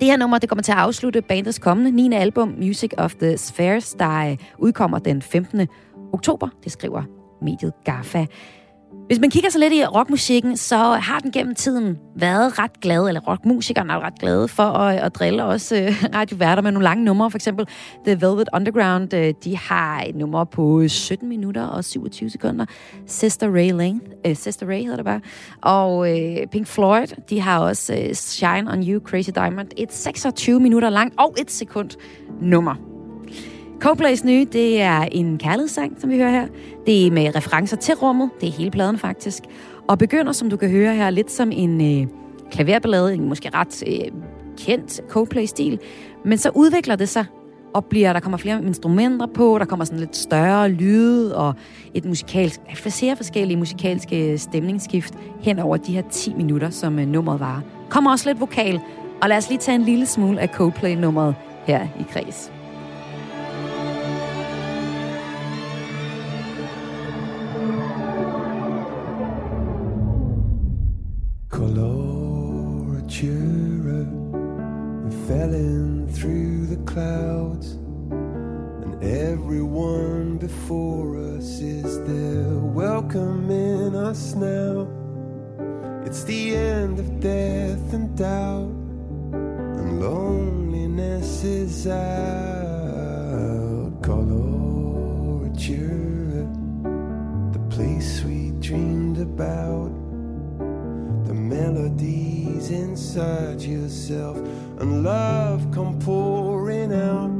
[0.00, 2.14] det her nummer det kommer til at afslutte bandets kommende 9.
[2.14, 5.68] album, Music of the Spheres, der øh, udkommer den 15
[6.12, 6.48] oktober.
[6.64, 7.02] Det skriver
[7.42, 8.26] mediet GAFA.
[9.06, 13.08] Hvis man kigger så lidt i rockmusikken, så har den gennem tiden været ret glad,
[13.08, 17.04] eller rockmusikerne er ret glade for at, at drille også øh, radioværter med nogle lange
[17.04, 17.30] numre.
[17.30, 17.66] For eksempel
[18.06, 22.66] The Velvet Underground, øh, de har et nummer på 17 minutter og 27 sekunder.
[23.06, 25.20] Sister Ray Length, øh, Sister Ray hedder det bare.
[25.62, 29.68] Og øh, Pink Floyd, de har også øh, Shine On You, Crazy Diamond.
[29.76, 31.90] Et 26 minutter langt og et sekund
[32.40, 32.89] nummer.
[33.80, 36.46] Coldplays nye, det er en kærlighedssang, som vi hører her.
[36.86, 38.30] Det er med referencer til rummet.
[38.40, 39.42] Det er hele pladen faktisk.
[39.88, 42.08] Og begynder, som du kan høre her, lidt som en øh,
[42.50, 44.12] klaverballade, en måske ret øh,
[44.58, 45.78] kendt Coldplay-stil.
[46.24, 47.24] Men så udvikler det sig
[47.74, 51.54] og bliver, der kommer flere instrumenter på, der kommer sådan lidt større lyde og
[51.94, 57.40] et musikalsk, flere forskellige musikalske stemningsskift hen over de her 10 minutter, som øh, nummeret
[57.40, 57.62] var.
[57.88, 58.80] Kommer også lidt vokal,
[59.22, 61.34] og lad os lige tage en lille smule af Coldplay-nummeret
[61.66, 62.52] her i kreds.
[73.10, 74.06] Coloratura,
[75.04, 77.72] we fell in through the clouds,
[78.12, 84.86] and everyone before us is there welcoming us now.
[86.06, 88.70] It's the end of death and doubt,
[89.32, 92.00] and loneliness is out.
[94.02, 95.42] Coloratura,
[97.52, 99.99] the place we dreamed about
[101.50, 104.36] melodies inside yourself
[104.78, 107.30] and love come pouring out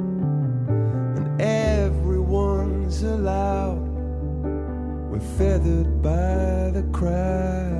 [1.16, 3.86] and everyone's allowed
[5.10, 7.79] We're feathered by the crowd.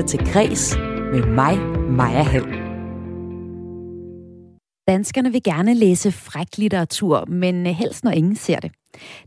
[0.00, 0.76] Lytter til Græs
[1.12, 1.58] med mig,
[1.90, 2.44] Maja Hall.
[4.88, 8.72] Danskerne vil gerne læse fræk litteratur, men øh, helst når ingen ser det.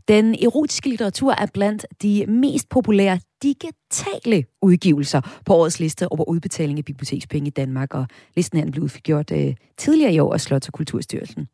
[0.08, 6.78] Den erotiske litteratur er blandt de mest populære digitale udgivelser på årets liste over udbetaling
[6.78, 8.06] af bibliotekspenge i Danmark, og
[8.36, 11.48] listen her blev udgjort øh, tidligere i år af Slots- og Kulturstyrelsen.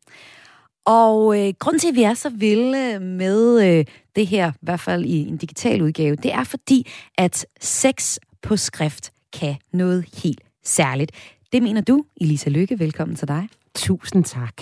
[0.85, 4.79] Og øh, grund til, at vi er så vilde med øh, det her, i hvert
[4.79, 10.41] fald i en digital udgave, det er fordi, at sex på skrift kan noget helt
[10.63, 11.11] særligt.
[11.51, 12.79] Det mener du, Elisa Lykke.
[12.79, 13.49] Velkommen til dig.
[13.75, 14.53] Tusind tak.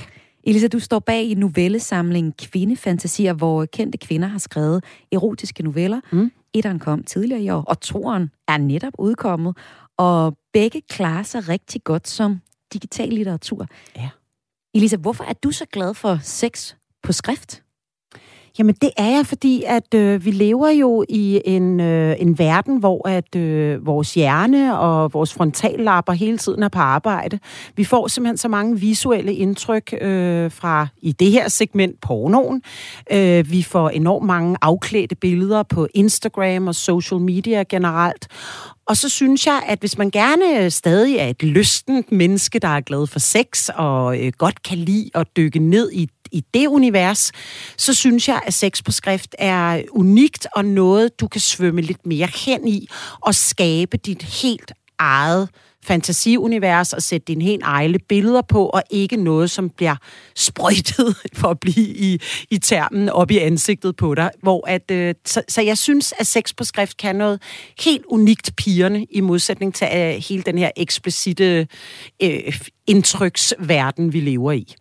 [0.44, 6.02] Elisa, du står bag i novellesamlingen Kvindefantasier, hvor kendte kvinder har skrevet erotiske noveller.
[6.12, 6.32] Mm.
[6.54, 9.58] Etteren kom tidligere i år, og toeren er netop udkommet.
[9.98, 12.42] Og begge klarer sig rigtig godt som
[12.74, 13.68] digital litteratur.
[13.96, 14.10] Ja.
[14.74, 16.74] Elisa, hvorfor er du så glad for sex
[17.04, 17.64] på skrift?
[18.60, 22.78] Jamen det er jeg, fordi at øh, vi lever jo i en, øh, en verden,
[22.78, 27.39] hvor at øh, vores hjerne og vores frontallapper hele tiden er på arbejde.
[27.76, 32.62] Vi får simpelthen så mange visuelle indtryk øh, fra i det her segment pornoen.
[33.12, 38.28] Øh, vi får enormt mange afklædte billeder på Instagram og social media generelt.
[38.89, 42.68] Og så synes jeg, at hvis man gerne øh, stadig er et lystent menneske, der
[42.68, 46.68] er glad for sex og øh, godt kan lide at dykke ned i i det
[46.68, 47.32] univers,
[47.78, 52.06] så synes jeg, at sex på skrift er unikt og noget, du kan svømme lidt
[52.06, 52.90] mere hen i
[53.22, 55.50] og skabe dit helt eget
[55.84, 59.96] fantasiunivers og sætte dine helt egne billeder på, og ikke noget, som bliver
[60.36, 64.32] sprøjtet, for at blive i, i termen, op i ansigtet på dig.
[64.42, 67.42] Hvor at, øh, så, så jeg synes, at sex på skrift kan noget
[67.80, 71.68] helt unikt pigerne, i modsætning til øh, hele den her eksplicite
[72.24, 74.76] øh, indtryksverden, vi lever i.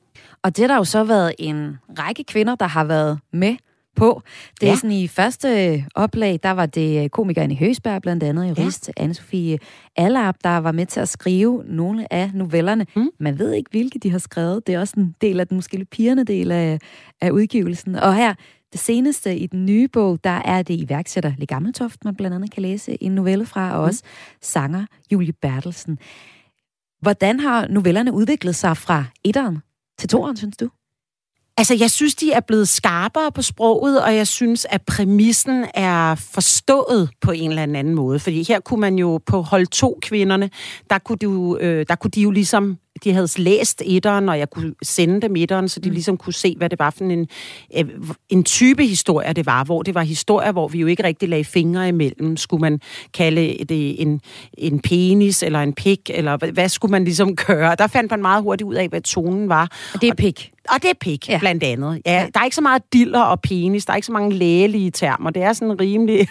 [0.44, 3.56] Og det har der jo så været en række kvinder, der har været med
[3.96, 4.22] på.
[4.60, 4.76] Det er Ja.
[4.76, 9.06] sådan i første oplag, der var det komikeren i Høsberg, blandt andet jurist ja.
[9.06, 9.56] Anne-Sophie
[9.96, 12.86] Allap, der var med til at skrive nogle af novellerne.
[12.96, 13.08] Mm.
[13.20, 14.66] Man ved ikke, hvilke de har skrevet.
[14.66, 16.78] Det er også en del af den måske lidt pigerne del af,
[17.20, 17.94] af udgivelsen.
[17.94, 18.34] Og her,
[18.72, 22.50] det seneste i den nye bog, der er det iværksætter Le Gammeltoft, man blandt andet
[22.50, 24.02] kan læse en novelle fra, og også
[24.42, 25.98] sanger Julie Bertelsen.
[27.00, 29.58] Hvordan har novellerne udviklet sig fra etteren
[29.98, 30.68] til toeren, synes du?
[31.58, 36.14] Altså, jeg synes, de er blevet skarpere på sproget, og jeg synes, at præmissen er
[36.14, 38.18] forstået på en eller anden måde.
[38.18, 40.50] Fordi her kunne man jo på hold to kvinderne,
[40.90, 44.50] der kunne, du, øh, der kunne de jo ligesom de havde læst etteren, og jeg
[44.50, 47.26] kunne sende dem etteren, så de ligesom kunne se, hvad det var for en,
[47.76, 47.84] øh,
[48.28, 49.64] en type historie, det var.
[49.64, 52.36] Hvor det var historier, hvor vi jo ikke rigtig lagde fingre imellem.
[52.36, 52.80] Skulle man
[53.14, 54.20] kalde det en,
[54.58, 57.74] en penis eller en pik, eller hvad, hvad skulle man ligesom gøre?
[57.78, 59.70] Der fandt man meget hurtigt ud af, hvad tonen var.
[59.94, 60.52] Og det er pik.
[60.70, 61.32] Og det er pik, Ja.
[61.32, 61.38] ja.
[61.38, 62.02] blandt andet.
[62.06, 64.90] Ja, der er ikke så meget diller og penis, der er ikke så mange lægelige
[64.90, 65.30] termer.
[65.30, 66.28] Det er sådan rimelig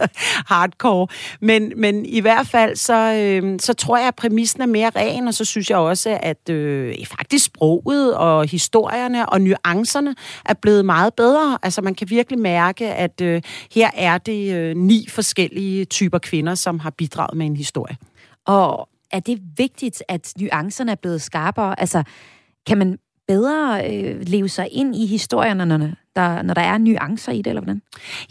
[0.52, 1.06] hardcore.
[1.40, 5.28] Men, men i hvert fald, så, øh, så tror jeg, at præmissen er mere ren,
[5.28, 10.84] og så synes jeg også, at øh, faktisk sproget og historierne og nuancerne er blevet
[10.84, 11.58] meget bedre.
[11.62, 13.42] Altså man kan virkelig mærke, at øh,
[13.72, 17.96] her er det øh, ni forskellige typer kvinder, som har bidraget med en historie.
[18.46, 21.80] Og er det vigtigt, at nuancerne er blevet skarpere?
[21.80, 22.02] Altså,
[22.66, 22.98] kan man
[23.28, 27.62] bedre øh, leve sig ind i historierne, der, når der er nuancer i det, eller
[27.62, 27.82] hvordan?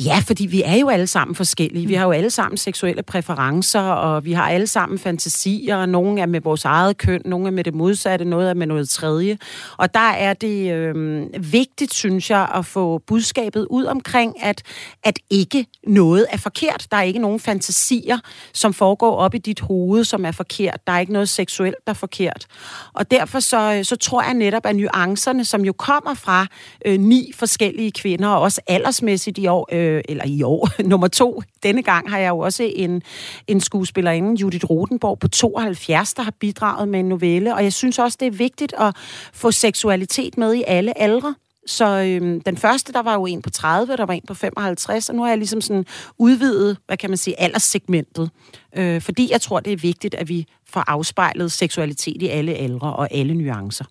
[0.05, 1.87] Ja, fordi vi er jo alle sammen forskellige.
[1.87, 5.85] Vi har jo alle sammen seksuelle præferencer, og vi har alle sammen fantasier.
[5.85, 8.89] Nogle er med vores eget køn, nogle er med det modsatte, noget er med noget
[8.89, 9.37] tredje.
[9.77, 14.61] Og der er det øh, vigtigt, synes jeg, at få budskabet ud omkring, at,
[15.03, 16.87] at ikke noget er forkert.
[16.91, 18.17] Der er ikke nogen fantasier,
[18.53, 20.87] som foregår op i dit hoved, som er forkert.
[20.87, 22.45] Der er ikke noget seksuelt, der er forkert.
[22.93, 26.47] Og derfor så, så tror jeg netop, at nuancerne, som jo kommer fra
[26.85, 31.07] øh, ni forskellige forskellige kvinder, og også aldersmæssigt i år, øh, eller i år, nummer
[31.07, 31.41] to.
[31.63, 33.01] Denne gang har jeg jo også en,
[33.47, 37.99] en skuespillerinde, Judith Rotenborg, på 72, der har bidraget med en novelle, og jeg synes
[37.99, 38.95] også, det er vigtigt at
[39.33, 41.35] få seksualitet med i alle aldre.
[41.67, 45.09] Så øhm, den første, der var jo en på 30, der var en på 55,
[45.09, 45.85] og nu har jeg ligesom sådan
[46.17, 48.29] udvidet, hvad kan man sige, alderssegmentet.
[48.75, 52.93] Øh, fordi jeg tror, det er vigtigt, at vi får afspejlet seksualitet i alle aldre
[52.93, 53.85] og alle nuancer.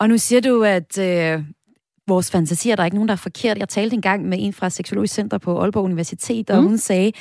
[0.00, 1.42] Og nu siger du, at øh,
[2.08, 3.58] vores fantasier, der er ikke nogen, der er forkert.
[3.58, 6.68] Jeg talte engang med en fra Seksologisk Center på Aalborg Universitet, og Mm.
[6.68, 7.12] hun sagde,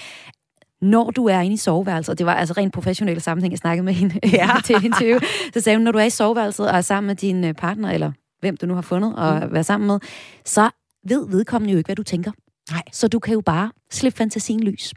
[0.81, 3.85] når du er inde i soveværelset, og det var altså rent professionelle sammenhæng, jeg snakkede
[3.85, 4.49] med hende Ja.
[4.65, 5.19] til et interview,
[5.53, 7.91] så sagde hun, når du er i soveværelset og er sammen med din øh, partner,
[7.91, 9.53] eller hvem du nu har fundet og mm.
[9.53, 9.99] være sammen med,
[10.45, 10.69] så
[11.07, 12.31] ved vedkommende jo ikke, hvad du tænker.
[12.71, 12.81] Nej.
[12.91, 14.93] Så du kan jo bare slippe fantasien løs.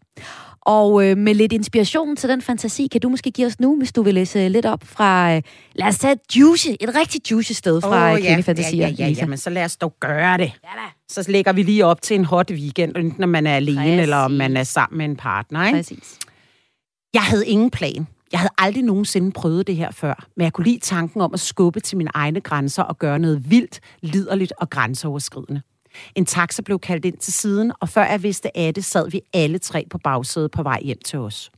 [0.67, 3.93] Og øh, med lidt inspiration til den fantasi, kan du måske give os nu, hvis
[3.93, 5.43] du vil læse lidt op fra, øh,
[5.75, 8.25] lad os tage et juicy, et rigtig juicy sted fra oh.
[8.25, 8.43] Ja,
[8.73, 9.21] ja, ja, Lisa.
[9.21, 10.53] jamen, så lad os dog gøre det.
[10.65, 10.89] Ja da.
[11.09, 14.01] Så lægger vi lige op til en hot weekend, enten når man er alene, Præcis.
[14.01, 15.67] eller om man er sammen med en partner.
[15.67, 15.79] Ikke?
[15.79, 16.19] Præcis.
[17.15, 18.07] Jeg havde ingen plan.
[18.33, 21.41] Jeg havde aldrig nogensinde prøvet det her før, men jeg kunne lide tanken om at
[21.41, 25.63] skubbe til mine egne grænser og gøre noget vildt, liderligt og grænseoverskridende.
[26.15, 29.21] En taxa blev kaldt ind til siden, og før jeg vidste af det, sad vi
[29.33, 31.51] alle tre på bagsædet på vej hjem til os.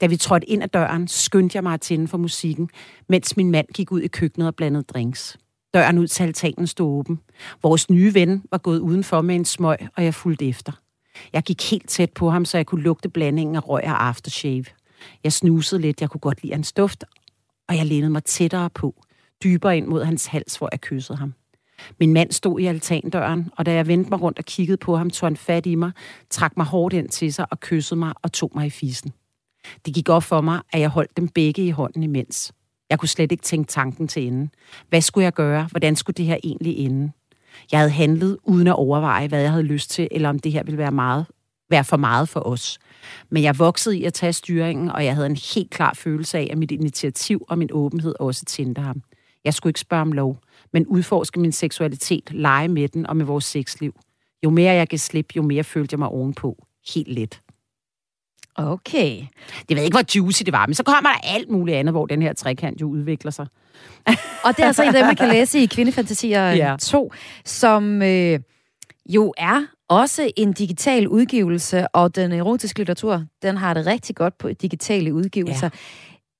[0.00, 2.68] Da vi trådte ind ad døren, skyndte jeg mig at tænde for musikken,
[3.08, 5.36] mens min mand gik ud i køkkenet og blandede drinks.
[5.74, 7.20] Døren ud til altanen stod åben.
[7.62, 10.72] Vores nye ven var gået udenfor med en smøg, og jeg fulgte efter.
[11.32, 14.64] Jeg gik helt tæt på ham, så jeg kunne lugte blandingen af røg og aftershave.
[15.24, 17.04] Jeg snusede lidt, jeg kunne godt lide hans duft,
[17.68, 18.94] og jeg lænede mig tættere på,
[19.44, 21.34] dybere ind mod hans hals, hvor jeg kyssede ham.
[22.00, 25.10] Min mand stod i altandøren, og da jeg vendte mig rundt og kiggede på ham,
[25.10, 25.92] tog han fat i mig,
[26.30, 29.12] trak mig hårdt ind til sig og kyssede mig og tog mig i fisen.
[29.86, 32.52] Det gik op for mig, at jeg holdt dem begge i hånden imens.
[32.90, 34.48] Jeg kunne slet ikke tænke tanken til ende.
[34.88, 35.68] Hvad skulle jeg gøre?
[35.70, 37.12] Hvordan skulle det her egentlig ende?
[37.72, 40.62] Jeg havde handlet uden at overveje, hvad jeg havde lyst til, eller om det her
[40.62, 41.26] ville være, meget,
[41.70, 42.78] være for meget for os.
[43.30, 46.48] Men jeg voksede i at tage styringen, og jeg havde en helt klar følelse af,
[46.50, 49.02] at mit initiativ og min åbenhed også tændte ham.
[49.44, 50.38] Jeg skulle ikke spørge om lov,
[50.74, 53.94] men udforske min seksualitet, lege med den og med vores sexliv.
[54.44, 56.66] Jo mere jeg kan slippe, jo mere følte jeg mig ovenpå.
[56.94, 57.40] Helt let.
[58.56, 59.10] Okay.
[59.58, 61.92] Det ved jeg ikke, hvor juicy det var, men så kommer der alt muligt andet,
[61.92, 63.46] hvor den her trekant jo udvikler sig.
[64.44, 66.70] Og det er altså en af dem, man kan læse i Kvindefantasier Ja.
[66.70, 66.76] ja.
[66.76, 67.12] 2,
[67.44, 68.40] som øh,
[69.06, 74.38] jo er også en digital udgivelse, og den erotiske litteratur, den har det rigtig godt
[74.38, 75.70] på digitale udgivelser.
[75.72, 75.78] Ja.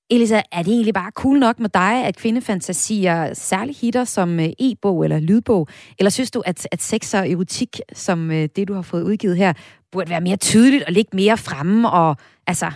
[0.09, 4.49] Elisa, er det egentlig bare cool nok med dig, at kvindefantasier særligt hitter som øh,
[4.59, 5.67] e-bog eller lydbog?
[5.99, 9.37] Eller synes du, at, at sex og erotik, som øh, det, du har fået udgivet
[9.37, 9.53] her,
[9.91, 11.91] burde være mere tydeligt og ligge mere fremme?
[11.91, 12.71] Og, altså,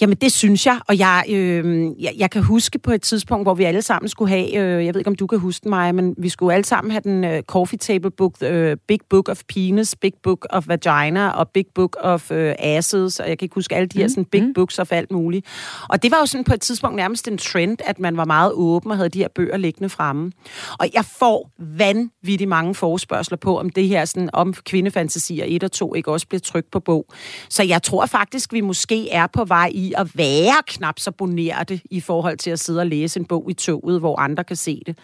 [0.00, 3.54] Jamen, det synes jeg, og jeg, øh, jeg, jeg kan huske på et tidspunkt, hvor
[3.54, 5.92] vi alle sammen skulle have, øh, jeg ved ikke, om du kan huske den, Maja,
[5.92, 9.42] men vi skulle alle sammen have den øh, coffee table book, øh, Big Book of
[9.48, 13.54] Penis, Big Book of Vagina og Big Book of øh, Asses, og jeg kan ikke
[13.54, 14.54] huske alle de her sådan, big mm.
[14.54, 15.46] books of alt muligt.
[15.88, 18.52] Og det var jo sådan på et tidspunkt nærmest en trend, at man var meget
[18.52, 20.32] åben og havde de her bøger liggende fremme.
[20.78, 25.72] Og jeg får vanvittigt mange forespørgseler på, om det her sådan, om kvindefantasier 1 og
[25.72, 27.06] 2 ikke også bliver trykt på bog.
[27.48, 31.80] Så jeg tror faktisk, vi måske er på vej i at være knap så bonerte
[31.90, 34.82] i forhold til at sidde og læse en bog i toget, hvor andre kan se
[34.86, 34.98] det.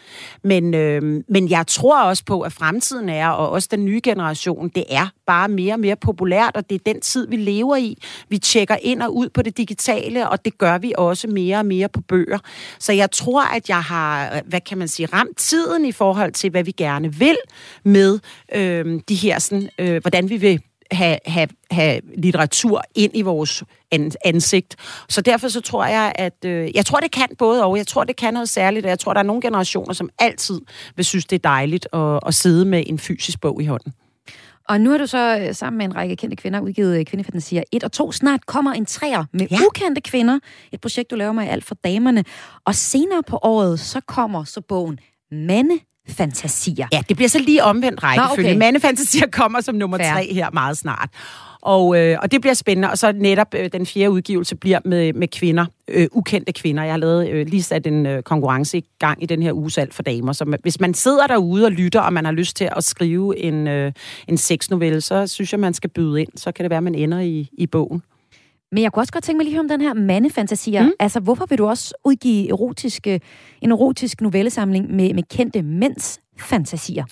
[0.45, 4.68] Men, øh, men jeg tror også på, at fremtiden er, og også den nye generation,
[4.68, 7.99] det er bare mere og mere populært, og det er den tid, vi lever i.
[8.28, 11.66] Vi tjekker ind og ud på det digitale, og det gør vi også mere og
[11.66, 12.39] mere på bøger.
[12.78, 16.51] Så jeg tror, at jeg har, hvad kan man sige, ramt tiden i forhold til,
[16.51, 17.37] hvad vi gerne vil
[17.84, 18.18] med
[18.55, 20.61] øh, de her, sådan, øh, hvordan vi vil
[20.91, 24.76] have, have, have litteratur ind i vores an, ansigt.
[25.09, 27.76] Så derfor så tror jeg, at øh, jeg tror, det kan både og.
[27.76, 30.61] Jeg tror, det kan noget særligt, og jeg tror, der er nogle generationer, som altid
[30.97, 33.93] vil synes, det er dejligt at, at sidde med en fysisk bog i hånden.
[34.68, 37.62] Og nu har du så øh, sammen med en række kendte kvinder udgivet øh, Kvindefantasier
[37.72, 38.12] 1 og 2.
[38.12, 39.57] Snart kommer en træer med Ja.
[39.66, 40.39] ukendte kvinder.
[40.72, 42.24] Et projekt, du laver med alt for damerne.
[42.64, 44.99] Og senere på året, så kommer så bogen
[46.07, 46.86] Mandefantasier.
[46.92, 48.48] Ja, det bliver så lige omvendt rækkefølge.
[48.48, 48.59] okay.
[48.59, 50.12] Mandefantasier kommer som nummer Fair.
[50.12, 51.09] tre her meget snart.
[51.61, 52.90] Og, øh, og det bliver spændende.
[52.90, 56.82] Og så netop øh, den fjerde udgivelse bliver med, med kvinder, øh, ukendte kvinder.
[56.82, 59.70] Jeg har lavet, øh, lige sat en øh, konkurrence i gang i den her uge
[59.70, 60.32] salg for damer.
[60.32, 63.68] Så hvis man sidder derude og lytter, og man har lyst til at skrive en,
[63.68, 63.92] øh,
[64.28, 66.28] en sexnovelle, så synes jeg, man skal byde ind.
[66.36, 68.02] Så kan det være, man ender i, i bogen.
[68.72, 70.82] Men jeg kunne også godt tænke mig lige høre om den her mandefantasier.
[70.82, 70.92] Mm.
[71.00, 73.20] Altså, hvorfor vil du også udgive erotiske,
[73.62, 77.05] en erotisk novellesamling med, med kendte mænds fantasier?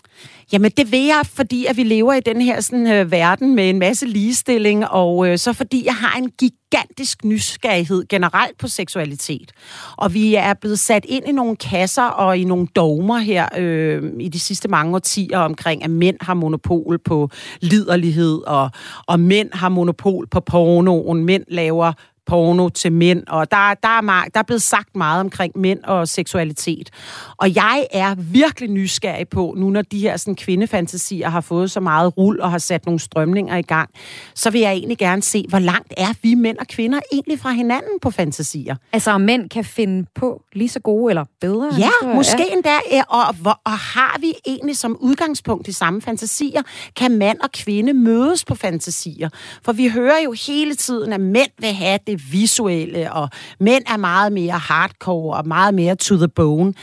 [0.52, 3.70] Jamen, det vil jeg, fordi at vi lever i den her sådan, øh, verden med
[3.70, 9.52] en masse ligestilling, og øh, så fordi jeg har en gigantisk nysgerrighed generelt på seksualitet.
[9.96, 14.02] Og vi er blevet sat ind i nogle kasser og i nogle dogmer her øh,
[14.20, 18.70] i de sidste mange årtier omkring, at mænd har monopol på liderlighed, og,
[19.06, 21.92] og mænd har monopol på pornoen, mænd laver
[22.26, 25.84] porno til mænd, og der, der, er, ma- der er blevet sagt meget omkring mænd
[25.84, 26.90] og seksualitet.
[27.36, 31.80] Og jeg er virkelig nysgerrig på, nu når de her sådan, kvindefantasier har fået så
[31.80, 33.90] meget rul og har sat nogle strømninger i gang,
[34.34, 37.50] så vil jeg egentlig gerne se, hvor langt er vi mænd og kvinder egentlig fra
[37.50, 38.76] hinanden på fantasier.
[38.92, 41.66] Altså, om mænd kan finde på lige så gode eller bedre?
[41.78, 42.14] Ja, historier?
[42.14, 42.74] måske endda.
[42.92, 46.62] ja, Og, hvor, og har vi egentlig som udgangspunkt de samme fantasier?
[46.96, 49.28] Kan mand og kvinde mødes på fantasier?
[49.64, 53.28] For vi hører jo hele tiden, at mænd vil have det visuelle, og
[53.60, 56.74] mænd er meget mere hardcore og meget mere to the bone.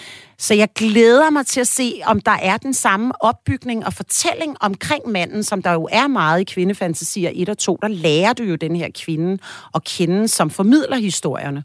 [0.41, 4.57] Så jeg glæder mig til at se, om der er den samme opbygning og fortælling
[4.61, 7.77] omkring manden, som der jo er meget i kvindefantasier 1 og 2.
[7.81, 9.37] Der lærer du jo den her kvinde
[9.75, 11.63] at kende, som formidler historierne.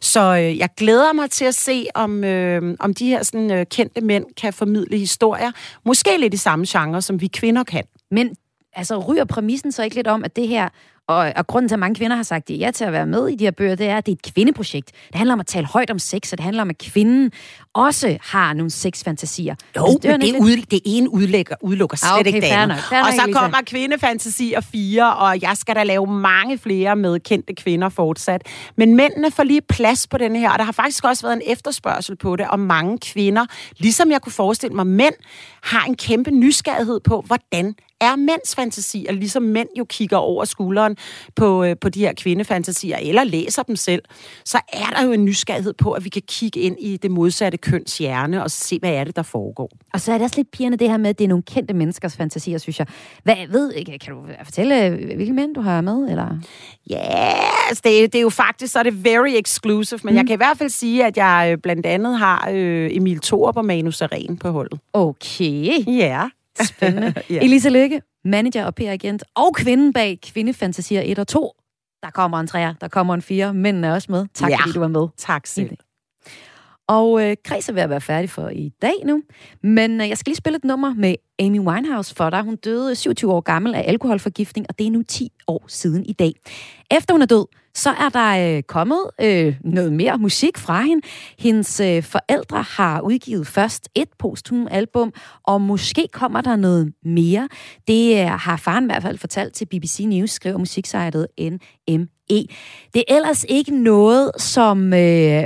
[0.00, 3.66] Så øh, jeg glæder mig til at se, om, øh, om de her sådan, øh,
[3.66, 5.52] kendte mænd kan formidle historier.
[5.84, 7.84] Måske lidt i samme genre, som vi kvinder kan.
[8.10, 8.36] Men
[8.72, 10.68] altså, ryger præmissen så ikke lidt om, at det her,
[11.08, 13.36] og, og grunden til, at mange kvinder har sagt ja til at være med i
[13.36, 14.90] de her bøger, det er, at det er et kvindeprojekt.
[15.08, 17.32] Det handler om at tale højt om sex, og det handler om, at kvinden
[17.74, 19.54] også har nogle sexfantasier.
[19.76, 22.46] Jo, Altså, men det, lidt- ud, det ene udlægger, udelukker slet Ah, okay, ikke det
[22.46, 22.76] andet.
[22.76, 23.38] Og så Lisa.
[23.40, 28.42] kommer kvindefantasier 4, og jeg skal da lave mange flere med kendte kvinder fortsat.
[28.76, 31.42] Men mændene får lige plads på den her, og der har faktisk også været en
[31.52, 33.46] efterspørgsel på det, og mange kvinder,
[33.78, 35.14] ligesom jeg kunne forestille mig, mænd
[35.62, 37.74] har en kæmpe nysgerrighed på, hvordan
[38.04, 40.96] er mænds fantasier, ligesom mænd jo kigger over skulderen
[41.36, 44.02] på, øh, på de her kvindefantasier, eller læser dem selv,
[44.44, 47.58] så er der jo en nysgerrighed på, at vi kan kigge ind i det modsatte
[47.58, 49.70] køns hjerne, og se, hvad er det, der foregår.
[49.92, 51.74] Og så er det også lidt pigerne det her med, at det er nogle kendte
[51.74, 52.86] menneskers fantasier, synes jeg.
[53.22, 56.08] Hvad, ved, kan du fortælle, hvilke mænd du har med?
[56.10, 56.38] Eller?
[56.90, 57.32] Ja,
[57.84, 60.16] det, er- det er jo faktisk, så er det very exclusive, men mm.
[60.16, 63.56] jeg kan i hvert fald sige, at jeg øh, blandt andet har øh, Emil Thorup
[63.56, 64.80] og Manu Seren på holdet.
[64.92, 66.22] Okay, Ja.
[66.62, 67.14] Spændende.
[67.30, 67.38] Ja.
[67.42, 71.52] Elisa Lykke, manager og PR-agent, og kvinden bag Kvindefantasier 1 og 2.
[72.02, 73.54] Der kommer en træer, der kommer en fire.
[73.54, 74.26] Mændene er også med.
[74.34, 74.56] Tak Ja.
[74.60, 75.06] fordi du var med.
[75.16, 75.76] Tak selv.
[76.88, 79.22] Og øh, Kreds er ved at være færdig for i dag nu.
[79.62, 82.42] Men øh, jeg skal lige spille et nummer med Amy Winehouse for dig.
[82.42, 86.12] Hun døde 27 år gammel af alkoholforgiftning, og det er nu 10 år siden i
[86.12, 86.32] dag.
[86.90, 91.06] Efter hun er død, så er der øh, kommet øh, noget mere musik fra hende.
[91.38, 95.12] Hendes øh, forældre har udgivet først et posthum album,
[95.44, 97.48] og måske kommer der noget mere.
[97.88, 102.46] Det øh, har faren i hvert fald fortalt til BBC News, skriver musiksejtet NME.
[102.94, 104.92] Det er ellers ikke noget, som...
[104.92, 105.44] Øh,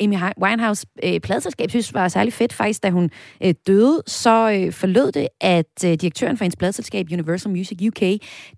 [0.00, 3.10] Amy Winehouse øh, pladselskab synes var særlig fedt faktisk, da hun
[3.44, 8.02] øh, døde, så øh, forlød det, at øh, direktøren for hendes pladselskab Universal Music UK,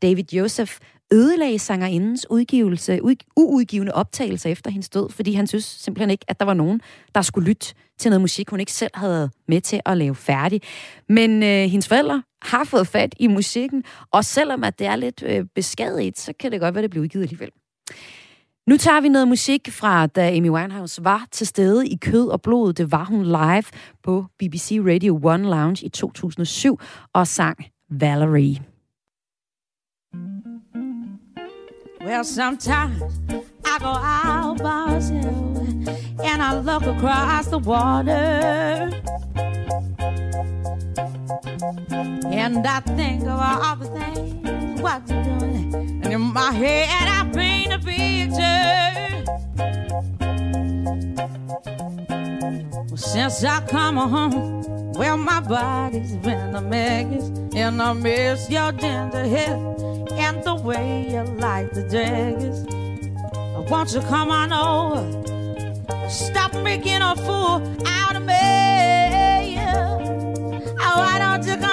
[0.02, 0.72] David Joseph,
[1.12, 6.40] ødelagde sangerindens udgivelse, ud, uudgivende optagelser efter hendes død, fordi han synes simpelthen ikke, at
[6.40, 6.80] der var nogen,
[7.14, 10.60] der skulle lytte til noget musik, hun ikke selv havde med til at lave færdig.
[11.08, 15.22] Men øh, hendes forældre har fået fat i musikken, og selvom at det er lidt
[15.26, 17.50] øh, beskadiget, så kan det godt være, det bliver udgivet alligevel.
[18.66, 22.42] Nu tager vi noget musik fra, da Amy Winehouse var til stede i kød og
[22.42, 22.72] blod.
[22.72, 23.64] Det var hun live
[24.02, 26.78] på BBC Radio 1 Lounge i 2007
[27.12, 28.62] og sang Valerie.
[32.06, 33.02] Well, sometimes
[33.64, 33.94] I go
[34.24, 35.34] out by myself
[36.30, 38.90] and I look across the water.
[40.96, 45.74] And I think of all the things what you're doing.
[46.04, 48.94] And in my head, I paint a picture.
[52.96, 57.30] Since I come home, well, my body's been a mess.
[57.54, 59.56] And I miss your ginger hair
[60.12, 62.64] and the way you like the daggers.
[63.70, 65.24] Won't you come on over?
[66.08, 68.63] Stop making a fool out of me.
[71.44, 71.68] Valerie?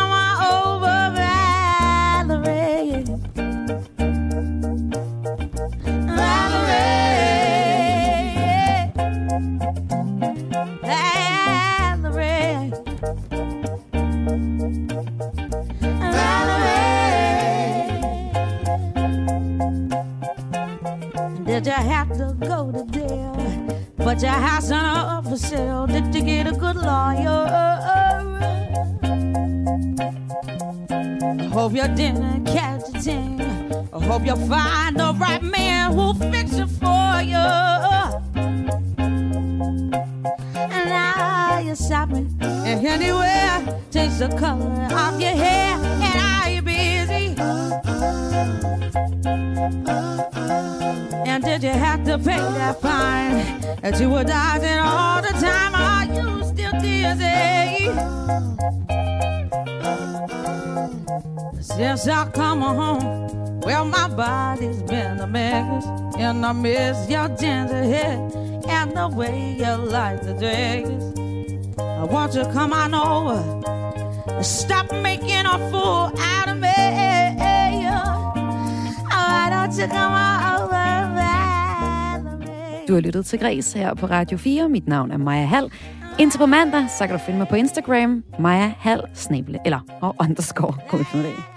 [2.28, 3.05] Valerie.
[12.01, 12.72] Valerie.
[16.01, 17.05] Valerie.
[21.45, 23.36] Did you have to go to jail?
[23.97, 25.88] But your house on up for sale.
[25.88, 28.11] Did you get a good lawyer?
[31.62, 33.39] Hope you didn't catch a thing.
[33.93, 37.47] I hope you'll find the right man who'll fix it for you.
[40.76, 45.78] And now you're shopping anywhere takes the color of your hair?
[46.07, 47.36] And are you busy?
[51.30, 55.76] And did you have to pay that fine that you were dodging all the time?
[55.76, 58.51] Are you still dizzy?
[61.82, 65.84] Since I come home, well, my body's been a mess,
[66.20, 68.18] and I miss your ginger hair
[68.70, 70.88] and the way you like the dress.
[71.80, 73.42] I want you to come on over,
[74.44, 76.70] stop making a fool out of me.
[77.90, 78.38] Oh,
[79.10, 80.78] why don't you come on over.
[82.88, 84.70] Du har lyttet til Græs her på Radio 4.
[84.70, 85.72] Mit navn er Maja Hall.
[86.20, 90.16] Indtil på mandag, så kan du finde mig på Instagram, Maja Hall, snable, eller og
[90.20, 91.51] underscore, kunne vi finde det.